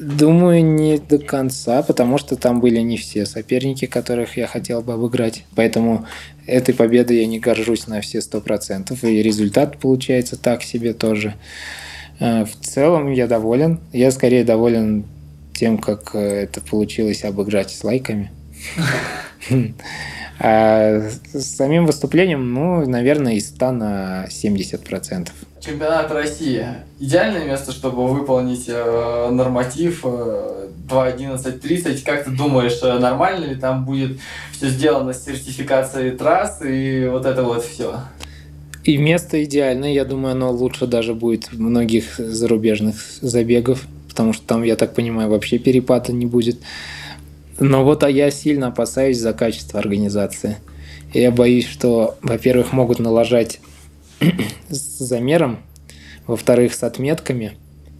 [0.00, 4.94] Думаю, не до конца, потому что там были не все соперники, которых я хотел бы
[4.94, 5.44] обыграть.
[5.54, 6.06] Поэтому
[6.46, 9.04] этой победой я не горжусь на все сто процентов.
[9.04, 11.34] И результат получается так себе тоже.
[12.20, 13.80] Э, В целом я доволен.
[13.92, 15.04] Я скорее доволен
[15.54, 18.30] тем, как э, это получилось обыграть с лайками.
[20.42, 21.02] А
[21.34, 25.34] с самим выступлением, ну, наверное, из 100 на 70 процентов.
[25.60, 26.66] Чемпионат России.
[26.98, 32.02] Идеальное место, чтобы выполнить э, норматив э, 2.11.30.
[32.06, 34.18] Как ты думаешь, э, нормально ли там будет
[34.52, 37.96] все сделано с сертификацией трасс и вот это вот все?
[38.84, 44.62] И место идеальное, я думаю, оно лучше даже будет многих зарубежных забегов, потому что там,
[44.62, 46.60] я так понимаю, вообще перепада не будет.
[47.58, 50.56] Но вот а я сильно опасаюсь за качество организации.
[51.12, 53.60] Я боюсь, что, во-первых, могут налажать
[54.68, 55.58] с замером,
[56.26, 57.52] во-вторых, с отметками,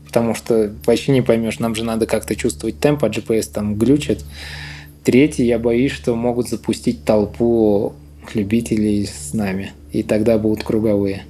[0.07, 4.25] потому что вообще не поймешь, нам же надо как-то чувствовать темп, а GPS там глючит.
[5.05, 7.95] Третий, я боюсь, что могут запустить толпу
[8.35, 11.25] любителей с нами, и тогда будут круговые.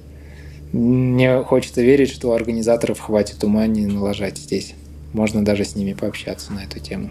[0.71, 4.73] Мне хочется верить, что организаторов хватит ума не налажать здесь.
[5.13, 7.09] Можно даже с ними пообщаться на эту тему.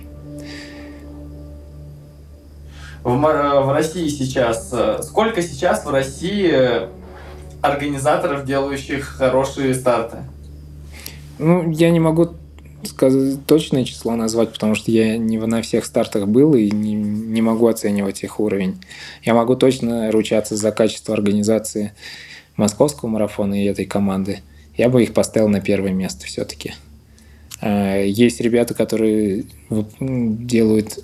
[3.02, 6.88] В, Мар- в России сейчас, э, сколько сейчас в России э,
[7.62, 10.18] организаторов, делающих хорошие старты?
[11.38, 12.28] Ну, я не могу
[12.84, 17.42] сказать точное число назвать, потому что я не на всех стартах был и не, не
[17.42, 18.76] могу оценивать их уровень.
[19.22, 21.92] Я могу точно ручаться за качество организации
[22.56, 24.40] московского марафона и этой команды.
[24.76, 26.74] Я бы их поставил на первое место все-таки.
[27.62, 30.98] Есть ребята, которые делают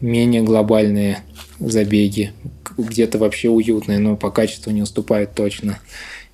[0.00, 1.18] менее глобальные
[1.58, 2.32] забеги,
[2.78, 5.78] где-то вообще уютные, но по качеству не уступают точно.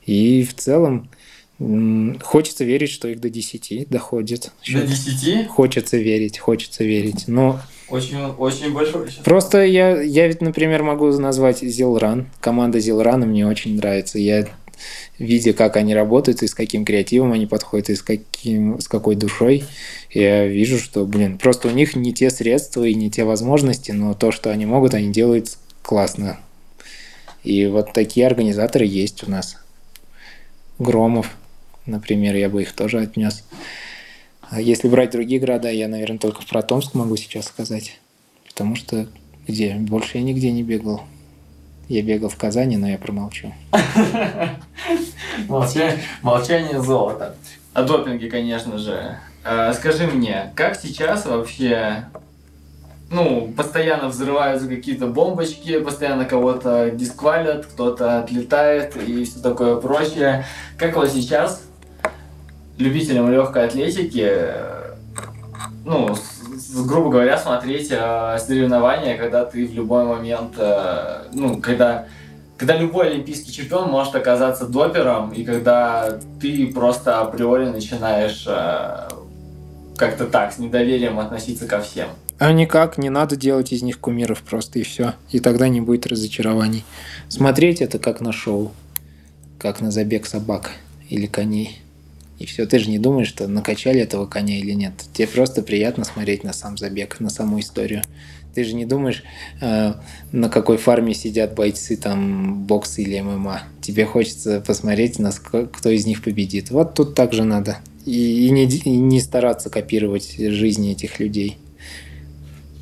[0.06, 1.08] И в целом
[2.22, 4.52] хочется верить, что их до 10 доходит.
[4.70, 5.48] До 10?
[5.48, 7.24] Хочется верить, хочется верить.
[7.26, 9.08] Но очень, очень большой.
[9.24, 12.26] Просто я, я ведь, например, могу назвать Зилран.
[12.40, 14.18] Команда Зилрана мне очень нравится.
[14.18, 14.46] Я
[15.18, 19.14] видя, как они работают, и с каким креативом они подходят, и с, каким, с какой
[19.16, 19.64] душой,
[20.10, 24.14] я вижу, что, блин, просто у них не те средства и не те возможности, но
[24.14, 26.38] то, что они могут, они делают классно.
[27.42, 29.56] И вот такие организаторы есть у нас.
[30.78, 31.36] Громов,
[31.86, 33.44] например, я бы их тоже отнес.
[34.40, 37.98] А если брать другие города, я, наверное, только про Томск могу сейчас сказать.
[38.48, 39.08] Потому что
[39.48, 39.74] где?
[39.74, 41.02] Больше я нигде не бегал.
[41.88, 43.52] Я бегал в Казани, но я промолчу.
[46.22, 47.34] Молчание, золото.
[47.74, 49.18] О допинге, конечно же.
[49.44, 52.06] А, скажи мне, как сейчас вообще
[53.10, 60.44] ну, постоянно взрываются какие-то бомбочки, постоянно кого-то дисквалят, кто-то отлетает и все такое прочее.
[60.78, 61.62] Как вот сейчас
[62.78, 64.30] любителям легкой атлетики,
[65.84, 66.14] ну,
[66.84, 72.06] грубо говоря, смотреть э, соревнования, когда ты в любой момент, э, ну, когда,
[72.56, 79.08] когда любой олимпийский чемпион может оказаться допером, и когда ты просто априори начинаешь э,
[79.96, 82.08] как-то так, с недоверием относиться ко всем.
[82.38, 85.14] А никак, не надо делать из них кумиров просто и все.
[85.30, 86.84] И тогда не будет разочарований.
[87.28, 88.72] Смотреть это как на шоу,
[89.58, 90.72] как на забег собак
[91.08, 91.83] или коней.
[92.38, 94.92] И все, ты же не думаешь, что накачали этого коня или нет.
[95.12, 98.02] Тебе просто приятно смотреть на сам забег, на саму историю.
[98.54, 99.22] Ты же не думаешь,
[99.60, 99.94] э,
[100.32, 103.62] на какой фарме сидят бойцы там бокс или ММА.
[103.80, 106.70] Тебе хочется посмотреть, на кто из них победит.
[106.70, 107.78] Вот тут также надо.
[108.04, 111.58] И, и, не, и не стараться копировать жизни этих людей.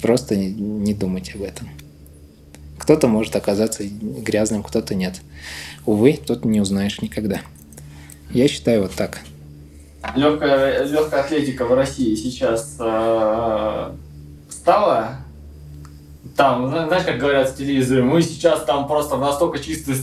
[0.00, 1.68] Просто не, не думать об этом.
[2.78, 5.20] Кто-то может оказаться грязным, кто-то нет.
[5.86, 7.40] Увы, тут не узнаешь никогда.
[8.30, 9.20] Я считаю вот так
[10.14, 13.92] легкая, легкая атлетика в России сейчас э,
[14.48, 15.21] стала
[16.36, 19.96] там, знаешь, как говорят в телевизоре, мы сейчас там просто настолько чистый,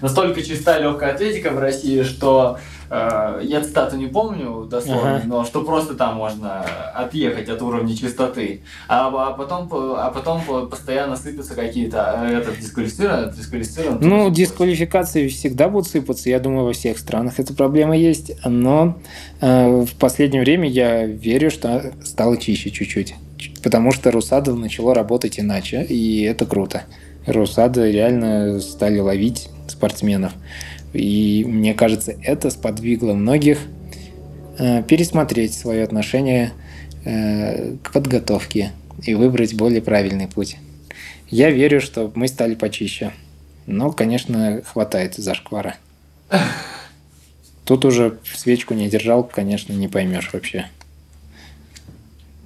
[0.00, 2.58] настолько чистая легкая атлетика в России, что
[2.90, 5.26] э, я цитату не помню дословно, ага.
[5.26, 6.64] но что просто там можно
[6.94, 13.32] отъехать от уровня чистоты, а, а потом, а потом постоянно сыпятся какие-то, э, это дисквалифицировано,
[13.32, 13.98] дисквалифицировано.
[14.00, 18.96] Ну, дисквалификации всегда будут сыпаться, я думаю, во всех странах эта проблема есть, но
[19.40, 23.14] э, в последнее время я верю, что стало чище чуть-чуть
[23.62, 26.84] потому что Русада начало работать иначе, и это круто.
[27.26, 30.32] Русада реально стали ловить спортсменов.
[30.92, 33.58] И мне кажется, это сподвигло многих
[34.58, 36.52] э, пересмотреть свое отношение
[37.04, 38.70] э, к подготовке
[39.02, 40.56] и выбрать более правильный путь.
[41.28, 43.12] Я верю, что мы стали почище.
[43.66, 45.74] Но, конечно, хватает зашквара.
[47.64, 50.66] Тут уже свечку не держал, конечно, не поймешь вообще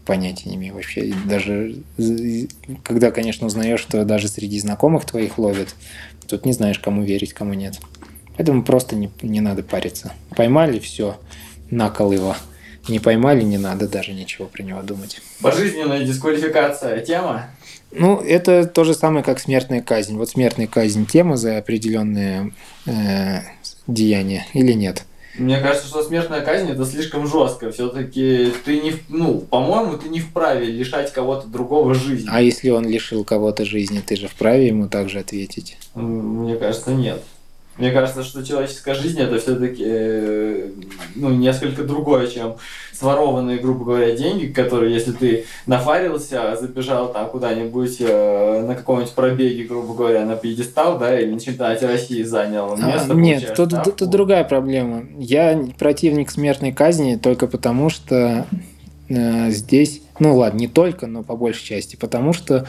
[0.05, 1.13] понятия не имею вообще.
[1.27, 1.77] Даже
[2.85, 5.75] когда, конечно, узнаешь, что даже среди знакомых твоих ловят,
[6.27, 7.79] тут не знаешь, кому верить, кому нет.
[8.37, 10.13] Поэтому просто не, не надо париться.
[10.37, 11.19] Поймали, все,
[11.71, 12.37] накол его.
[12.89, 15.21] Не поймали, не надо даже ничего про него думать.
[15.43, 17.51] Пожизненная дисквалификация тема?
[17.93, 20.17] Ну, это то же самое, как смертная казнь.
[20.17, 22.53] Вот смертная казнь тема за определенные
[22.87, 23.41] э,
[23.87, 25.05] деяния или нет?
[25.41, 27.72] Мне кажется, что смертная казнь это слишком жестко.
[27.72, 32.28] Все-таки ты не, ну, по-моему, ты не вправе лишать кого-то другого жизни.
[32.30, 35.78] А если он лишил кого-то жизни, ты же вправе ему также ответить?
[35.95, 37.22] Мне кажется, нет.
[37.81, 40.70] Мне кажется, что человеческая жизнь это все-таки э,
[41.16, 42.57] ну, несколько другое, чем
[42.93, 49.64] сворованные, грубо говоря, деньги, которые, если ты нафарился, забежал там куда-нибудь э, на каком-нибудь пробеге,
[49.64, 53.12] грубо говоря, на пьедестал, да, или на чемпионате России занял а, место.
[53.12, 55.07] А, нет, тут, тут, тут другая проблема.
[55.18, 58.47] Я противник смертной казни только потому, что
[59.09, 62.66] э, здесь, ну ладно, не только, но по большей части, потому что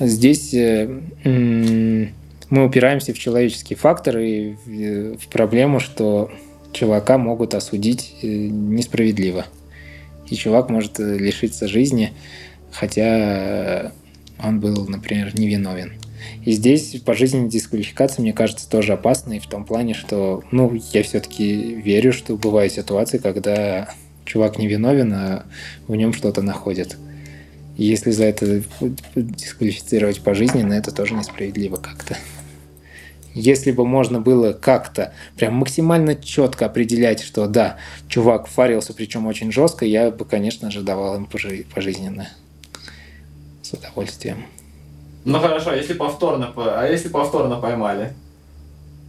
[0.00, 2.06] здесь э, э,
[2.50, 6.30] мы упираемся в человеческий фактор и в, в проблему, что
[6.72, 9.46] чувака могут осудить э, несправедливо
[10.28, 12.12] и чувак может э, лишиться жизни,
[12.70, 13.92] хотя
[14.42, 15.94] он был, например, невиновен.
[16.44, 21.74] И здесь пожизненная дисквалификация, мне кажется, тоже опасной в том плане, что, ну, я все-таки
[21.74, 23.88] верю, что бывают ситуации, когда
[24.24, 25.46] чувак невиновен, а
[25.86, 26.96] в нем что-то находят.
[27.76, 28.62] Если за это
[29.14, 32.16] дисквалифицировать пожизненно, это тоже несправедливо как-то.
[33.38, 37.76] Если бы можно было как-то прям максимально четко определять, что да,
[38.08, 42.28] чувак фарился, причем очень жестко, я бы, конечно же, давал им пожизненно.
[43.62, 44.46] С удовольствием.
[45.24, 48.12] Ну хорошо, если повторно, по- а если повторно поймали?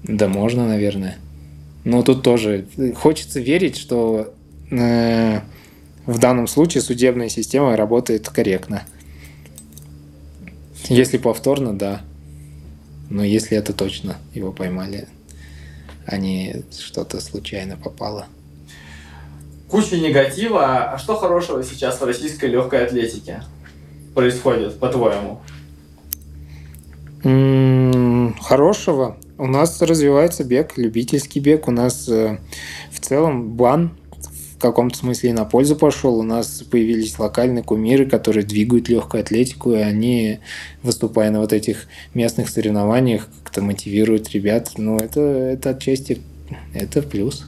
[0.04, 1.18] Да можно, наверное.
[1.84, 4.34] Но тут тоже хочется верить, что
[4.70, 5.40] э,
[6.06, 8.84] в данном случае судебная система работает корректно.
[10.88, 12.02] Если повторно, да.
[13.10, 15.07] Но если это точно его поймали,
[16.05, 18.28] а не что-то случайно попало.
[19.68, 20.91] Куча негатива.
[20.91, 23.43] А что хорошего сейчас в российской легкой атлетике
[24.16, 25.41] происходит, по-твоему?
[28.41, 29.18] Хорошего.
[29.38, 31.68] У нас развивается бег, любительский бег.
[31.68, 32.39] У нас э,
[32.91, 33.99] в целом бан
[34.60, 36.20] в каком-то смысле и на пользу пошел.
[36.20, 40.39] У нас появились локальные кумиры, которые двигают легкую атлетику, и они,
[40.84, 44.72] выступая на вот этих местных соревнованиях, как-то мотивируют ребят.
[44.76, 46.20] Ну, это, это отчасти
[46.74, 47.45] это плюс.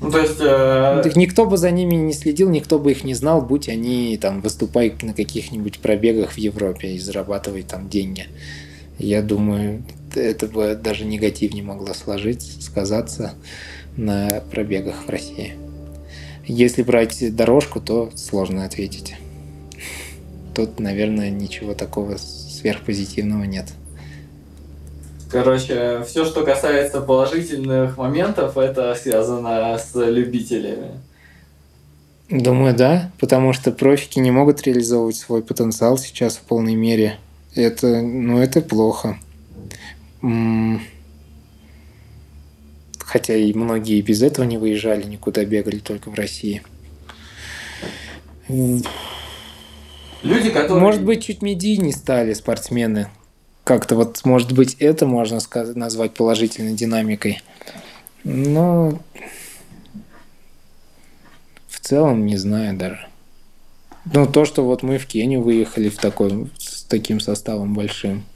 [0.00, 0.40] Ну, то есть...
[0.40, 4.18] э, Так никто бы за ними не следил, никто бы их не знал, будь они
[4.20, 8.26] там выступая на каких-нибудь пробегах в Европе и зарабатывая там деньги.
[8.98, 13.34] Я думаю, это бы даже негативнее могло сложиться, сказаться
[13.96, 15.54] на пробегах в России.
[16.46, 19.16] Если брать дорожку, то сложно ответить.
[20.54, 23.66] Тут, наверное, ничего такого сверхпозитивного нет.
[25.30, 31.00] Короче, все, что касается положительных моментов, это связано с любителями.
[32.30, 37.18] Думаю, да, потому что профики не могут реализовывать свой потенциал сейчас в полной мере.
[37.54, 39.18] Это, ну, это плохо.
[40.22, 40.80] М,
[43.16, 46.60] Хотя и многие без этого не выезжали, никуда бегали только в России.
[48.46, 48.84] Люди,
[50.50, 50.80] которые...
[50.80, 53.08] Может быть, чуть медийнее стали спортсмены.
[53.64, 57.40] Как-то вот, может быть, это можно сказать, назвать положительной динамикой.
[58.22, 58.98] Но
[61.68, 63.08] в целом не знаю даже.
[64.12, 68.26] Ну, то, что вот мы в Кению выехали в такой, с таким составом большим,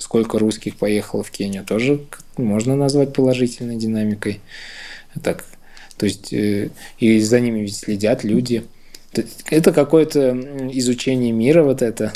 [0.00, 2.00] сколько, русских поехало в Кению, тоже
[2.36, 4.40] можно назвать положительной динамикой.
[5.22, 5.44] Так,
[5.96, 8.64] то есть, э, и за ними ведь следят люди.
[9.50, 10.30] Это какое-то
[10.72, 12.12] изучение мира вот это,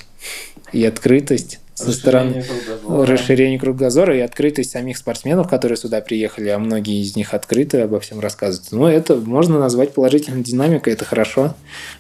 [0.73, 3.07] и открытость со стороны расширение кругозора.
[3.07, 8.01] расширение кругозора и открытость самих спортсменов, которые сюда приехали, а многие из них открыты обо
[8.01, 8.73] всем рассказывают.
[8.73, 11.55] Ну, это можно назвать положительной динамикой, это хорошо.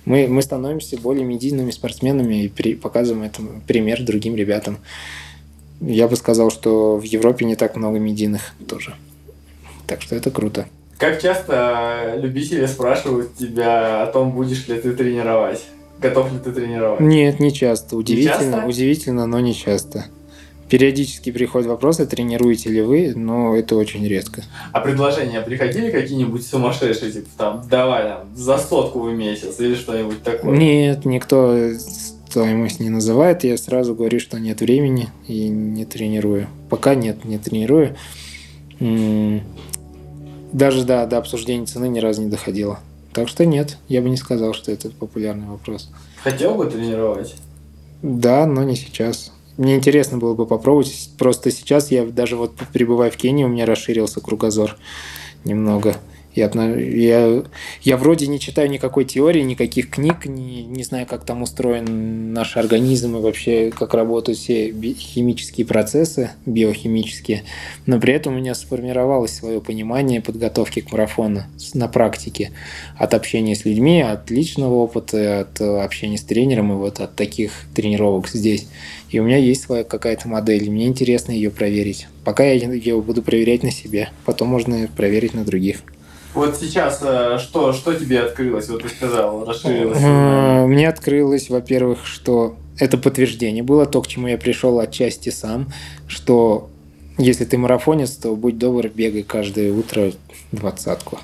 [0.06, 4.78] Мы, мы становимся более медийными спортсменами и при- показываем этому пример другим ребятам.
[5.80, 8.94] Я бы сказал, что в Европе не так много медийных тоже.
[9.86, 10.66] Так что это круто.
[10.98, 15.62] Как часто любители спрашивают тебя о том, будешь ли ты тренировать?
[16.00, 17.00] Готов ли ты тренировать?
[17.00, 17.96] Нет, не часто.
[17.96, 18.66] Удивительно, часто?
[18.66, 20.06] удивительно, но не часто.
[20.68, 24.42] Периодически приходят вопросы, тренируете ли вы, но это очень редко.
[24.72, 30.22] А предложения приходили какие-нибудь сумасшедшие, типа там, давай там, за сотку в месяц или что-нибудь
[30.24, 30.56] такое?
[30.56, 31.70] Нет, никто
[32.36, 33.44] стоимость не называет.
[33.44, 36.48] Я сразу говорю, что нет времени и не тренирую.
[36.68, 37.96] Пока нет, не тренирую.
[40.52, 42.80] Даже да, до обсуждения цены ни разу не доходило.
[43.14, 45.90] Так что нет, я бы не сказал, что это популярный вопрос.
[46.22, 47.36] Хотел бы тренировать?
[48.02, 49.32] Да, но не сейчас.
[49.56, 51.08] Мне интересно было бы попробовать.
[51.16, 54.76] Просто сейчас я даже вот пребывая в Кении, у меня расширился кругозор
[55.44, 55.96] немного.
[56.36, 57.42] Я, я,
[57.82, 62.58] я вроде не читаю никакой теории, никаких книг, не, не знаю, как там устроен наш
[62.58, 67.44] организм и вообще, как работают все химические процессы, биохимические.
[67.86, 72.52] Но при этом у меня сформировалось свое понимание подготовки к марафону на практике.
[72.98, 77.16] От общения с людьми, от личного опыта, от э, общения с тренером и вот от
[77.16, 78.68] таких тренировок здесь.
[79.10, 82.08] И у меня есть своя какая-то модель, и мне интересно ее проверить.
[82.24, 85.82] Пока я ее буду проверять на себе, потом можно проверить на других.
[86.36, 88.68] Вот сейчас э, что, что тебе открылось?
[88.68, 89.98] Вот ты сказал, расширилось.
[90.02, 90.66] Э.
[90.66, 95.72] Мне открылось, во-первых, что это подтверждение было, то, к чему я пришел отчасти сам,
[96.06, 96.68] что
[97.16, 100.12] если ты марафонец, то будь добр, бегай каждое утро
[100.52, 101.20] двадцатку.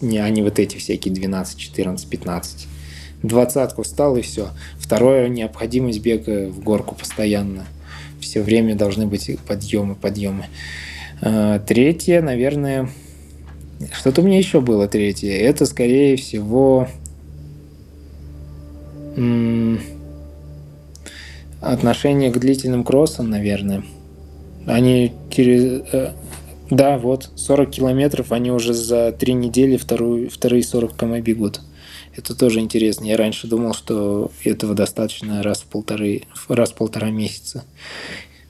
[0.00, 2.68] Не, а не вот эти всякие 12, 14, 15.
[3.24, 4.50] Двадцатку встал и все.
[4.78, 7.66] Второе, необходимость бега в горку постоянно.
[8.20, 10.46] Все время должны быть подъемы, подъемы.
[11.20, 12.88] А, Третье, наверное,
[13.92, 15.32] что-то у меня еще было третье.
[15.32, 16.88] Это, скорее всего,
[21.60, 23.84] отношение к длительным кроссам, наверное.
[24.66, 25.82] Они через...
[25.92, 26.12] э,
[26.70, 31.60] Да, вот, 40 километров, они уже за три недели вторую, вторые 40 км бегут.
[32.16, 33.04] Это тоже интересно.
[33.06, 37.64] Я раньше думал, что этого достаточно раз в полторы, раз в полтора месяца.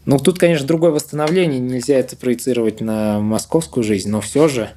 [0.07, 4.71] Ну, тут, конечно, другое восстановление, нельзя это проецировать на московскую жизнь, но все же,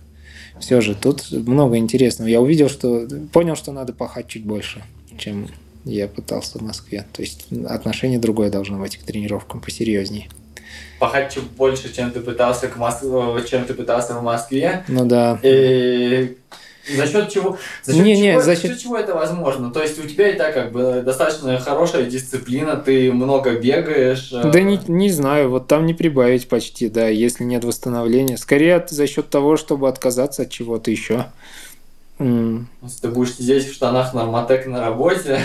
[0.59, 2.27] все же, тут много интересного.
[2.27, 4.83] Я увидел, что, понял, что надо пахать чуть больше,
[5.17, 5.47] чем
[5.85, 7.05] я пытался в Москве.
[7.11, 10.29] То есть отношение другое должно быть к тренировкам, посерьезнее.
[10.99, 13.01] Пахать чуть больше, чем ты пытался к Мос...
[13.49, 14.83] чем ты пытался в Москве.
[14.87, 15.39] Ну да.
[15.43, 16.37] И
[16.87, 17.57] за счет чего?
[17.83, 19.71] За счет, Не, чего, не, за счет- чего это возможно?
[19.71, 24.31] То есть у тебя и так как бы достаточно хорошая дисциплина, ты много бегаешь.
[24.33, 28.37] э, Да не, не знаю, вот там не прибавить почти, да, если нет восстановления.
[28.37, 31.25] Скорее за счет того, чтобы отказаться от чего-то еще.
[32.19, 35.39] Если ты будешь сидеть в штанах нормотек на работе.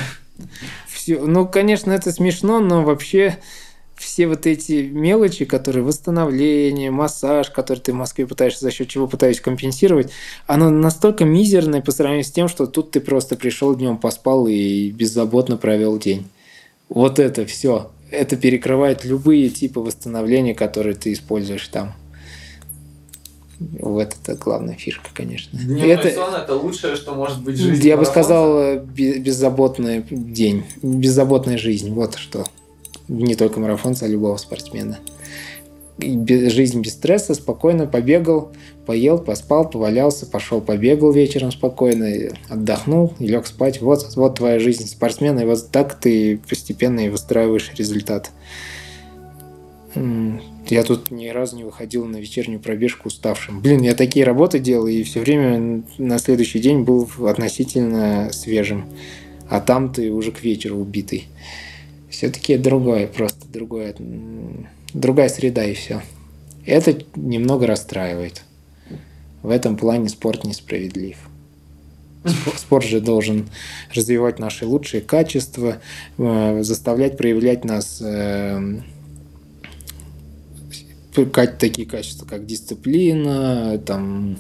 [0.87, 3.39] всё- ну, конечно, это смешно, но вообще
[3.99, 9.07] все вот эти мелочи, которые восстановление, массаж, который ты в Москве пытаешься, за счет чего
[9.07, 10.11] пытаешься компенсировать,
[10.47, 14.91] оно настолько мизерное по сравнению с тем, что тут ты просто пришел днем, поспал и
[14.91, 16.27] беззаботно провел день.
[16.89, 17.91] Вот это все.
[18.11, 21.93] Это перекрывает любые типы восстановления, которые ты используешь там.
[23.59, 25.59] Вот это главная фишка, конечно.
[25.59, 27.87] Дневной это, сон это лучшее, что может быть в жизни.
[27.89, 28.11] я бы марафонца.
[28.13, 31.93] сказал, э, бе- беззаботный день, беззаботная жизнь.
[31.93, 32.47] Вот что.
[33.09, 34.99] Не только марафонца, а любого спортсмена.
[35.99, 38.53] И бе- Жизнь без стресса, спокойно побегал,
[38.87, 42.09] поел, поспал, повалялся, пошел побегал вечером спокойно,
[42.49, 43.81] отдохнул лег спать.
[43.81, 48.31] Вот, вот твоя жизнь спортсмена, и вот так ты постепенно и выстраиваешь результат.
[49.95, 53.61] Я тут ни разу не выходил на вечернюю пробежку уставшим.
[53.61, 58.85] Блин, я такие работы делал, и все время на следующий день был относительно свежим.
[59.49, 61.27] А там ты уже к вечеру убитый.
[62.19, 63.95] Все-таки другое, просто другое,
[64.93, 66.03] другая среда и все.
[66.67, 68.43] Это немного расстраивает.
[69.45, 71.17] В этом плане спорт несправедлив.
[72.25, 73.49] Спо- Спорт же должен
[73.95, 75.81] развивать наши лучшие качества,
[76.19, 78.81] э, заставлять проявлять нас э,
[81.61, 84.39] такие качества, как дисциплина, там,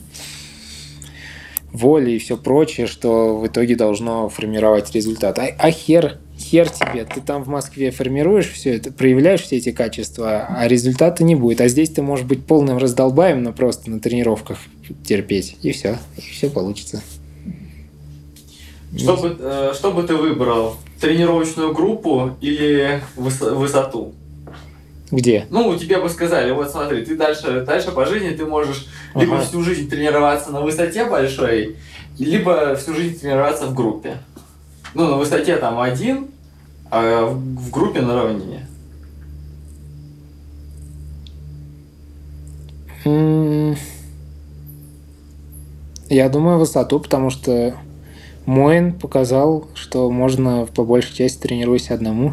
[1.73, 5.39] воля и все прочее, что в итоге должно формировать результат.
[5.39, 6.19] А, а хер,
[6.49, 11.23] хер тебе, ты там в Москве формируешь все это, проявляешь все эти качества, а результата
[11.23, 11.61] не будет.
[11.61, 14.59] А здесь ты можешь быть полным раздолбаем, но просто на тренировках
[15.05, 17.03] терпеть, и все, и все получится.
[18.97, 20.77] Что бы, э, что бы ты выбрал?
[21.01, 24.15] Тренировочную группу или выс- высоту?
[25.11, 25.47] Где?
[25.51, 29.45] Ну, тебе бы сказали, вот смотри, ты дальше, дальше по жизни ты можешь либо Ага.
[29.45, 31.77] всю жизнь тренироваться на высоте большой,
[32.19, 34.19] либо всю жизнь тренироваться в группе.
[34.95, 36.29] Ну, на высоте там один,
[36.91, 38.67] а в, группе на равнине.
[46.09, 47.75] Я думаю, высоту, потому что
[48.47, 52.33] Моин показал, что можно по большей части тренируясь одному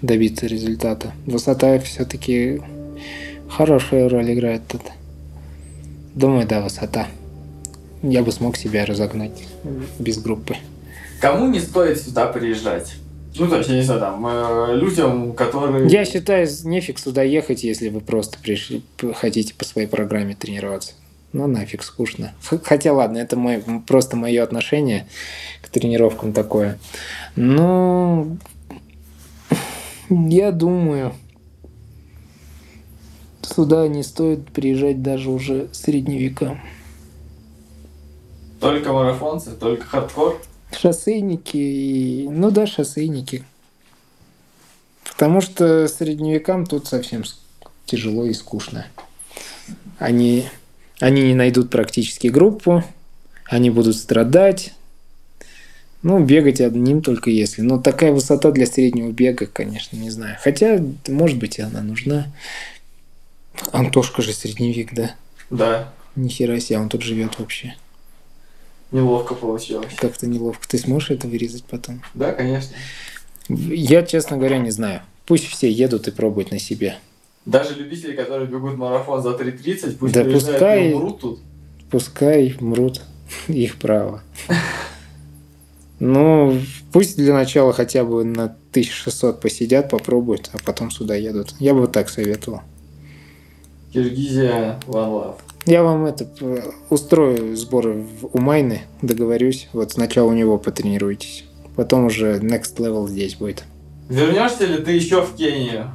[0.00, 1.12] добиться результата.
[1.26, 2.62] Высота все-таки
[3.48, 4.80] хорошую роль играет тут.
[6.14, 7.08] Думаю, да, высота.
[8.02, 9.46] Я бы смог себя разогнать
[9.98, 10.56] без группы.
[11.20, 12.94] Кому не стоит сюда приезжать?
[13.38, 15.88] Ну, то есть, я не знаю, там, э, людям, которые...
[15.88, 18.82] Я считаю, нефиг сюда ехать, если вы просто пришли,
[19.14, 20.92] хотите по своей программе тренироваться.
[21.32, 22.32] Ну, нафиг, скучно.
[22.64, 25.06] Хотя, ладно, это мой, просто мое отношение
[25.62, 26.78] к тренировкам такое.
[27.36, 28.36] Ну,
[30.08, 31.14] я думаю,
[33.42, 36.60] сюда не стоит приезжать даже уже средневекам.
[38.60, 40.40] Только марафонцы, только хардкор.
[40.72, 42.28] Шоссейники и...
[42.28, 43.44] Ну да, шоссейники.
[45.04, 47.24] Потому что средневекам тут совсем
[47.84, 48.86] тяжело и скучно.
[49.98, 50.46] Они,
[51.00, 52.84] они не найдут практически группу,
[53.44, 54.72] они будут страдать.
[56.02, 57.60] Ну, бегать одним только если.
[57.60, 60.38] Но такая высота для среднего бега, конечно, не знаю.
[60.40, 62.28] Хотя, может быть, и она нужна.
[63.72, 65.14] Антошка же средневек, да?
[65.50, 67.74] Да, Нихера себе, он тут живет вообще.
[68.92, 69.92] Неловко получилось.
[69.96, 70.66] Как-то неловко.
[70.68, 72.02] Ты сможешь это вырезать потом?
[72.14, 72.74] Да, конечно.
[73.48, 75.02] Я, честно говоря, не знаю.
[75.26, 76.96] Пусть все едут и пробуют на себе.
[77.46, 81.40] Даже любители, которые бегут марафон за 3.30, пусть Да пускай- и умрут тут.
[81.90, 83.02] Пускай мрут,
[83.48, 84.22] их право.
[85.98, 86.58] Ну,
[86.92, 91.54] пусть для начала хотя бы на 1600 посидят, попробуют, а потом сюда едут.
[91.58, 92.62] Я бы так советовал.
[93.92, 95.36] Киргизия, One Love.
[95.70, 99.68] Я вам это п- устрою сборы в- у Майны, договорюсь.
[99.72, 101.44] Вот сначала у него потренируйтесь.
[101.76, 103.62] Потом уже next level здесь будет.
[104.08, 105.92] Вернешься ли ты еще в Кению?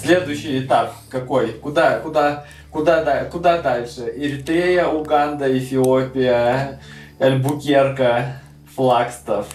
[0.00, 1.48] Следующий этап какой?
[1.54, 4.12] Куда, куда, куда, да- куда дальше?
[4.16, 6.78] Эритрея, Уганда, Эфиопия,
[7.18, 8.40] Альбукерка,
[8.76, 9.48] Флагстов.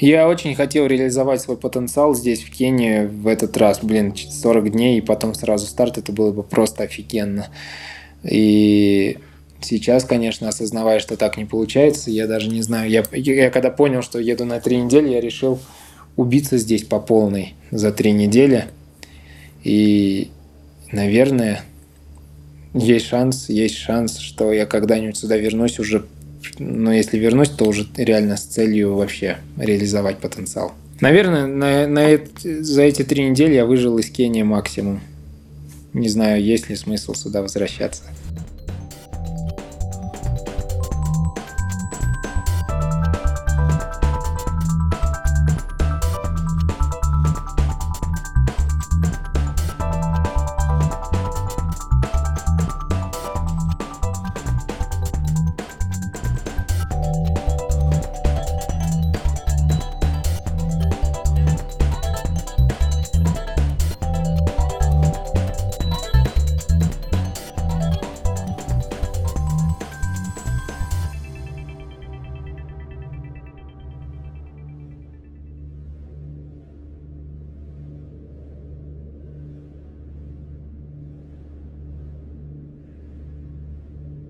[0.00, 3.78] Я очень хотел реализовать свой потенциал здесь, в Кении, в этот раз.
[3.84, 7.46] Блин, 40 дней и потом сразу старт, это было бы просто офигенно.
[8.22, 9.18] И
[9.60, 12.90] сейчас, конечно, осознавая, что так не получается, я даже не знаю.
[12.90, 15.58] Я, я когда понял, что еду на три недели, я решил
[16.16, 18.66] убиться здесь по полной за три недели.
[19.62, 20.30] И,
[20.92, 21.62] наверное,
[22.74, 26.06] есть шанс, есть шанс, что я когда-нибудь сюда вернусь уже,
[26.58, 30.72] но если вернусь, то уже реально с целью вообще реализовать потенциал.
[31.00, 35.00] Наверное, на, на за эти три недели я выжил из Кении максимум.
[35.92, 38.04] Не знаю, есть ли смысл сюда возвращаться.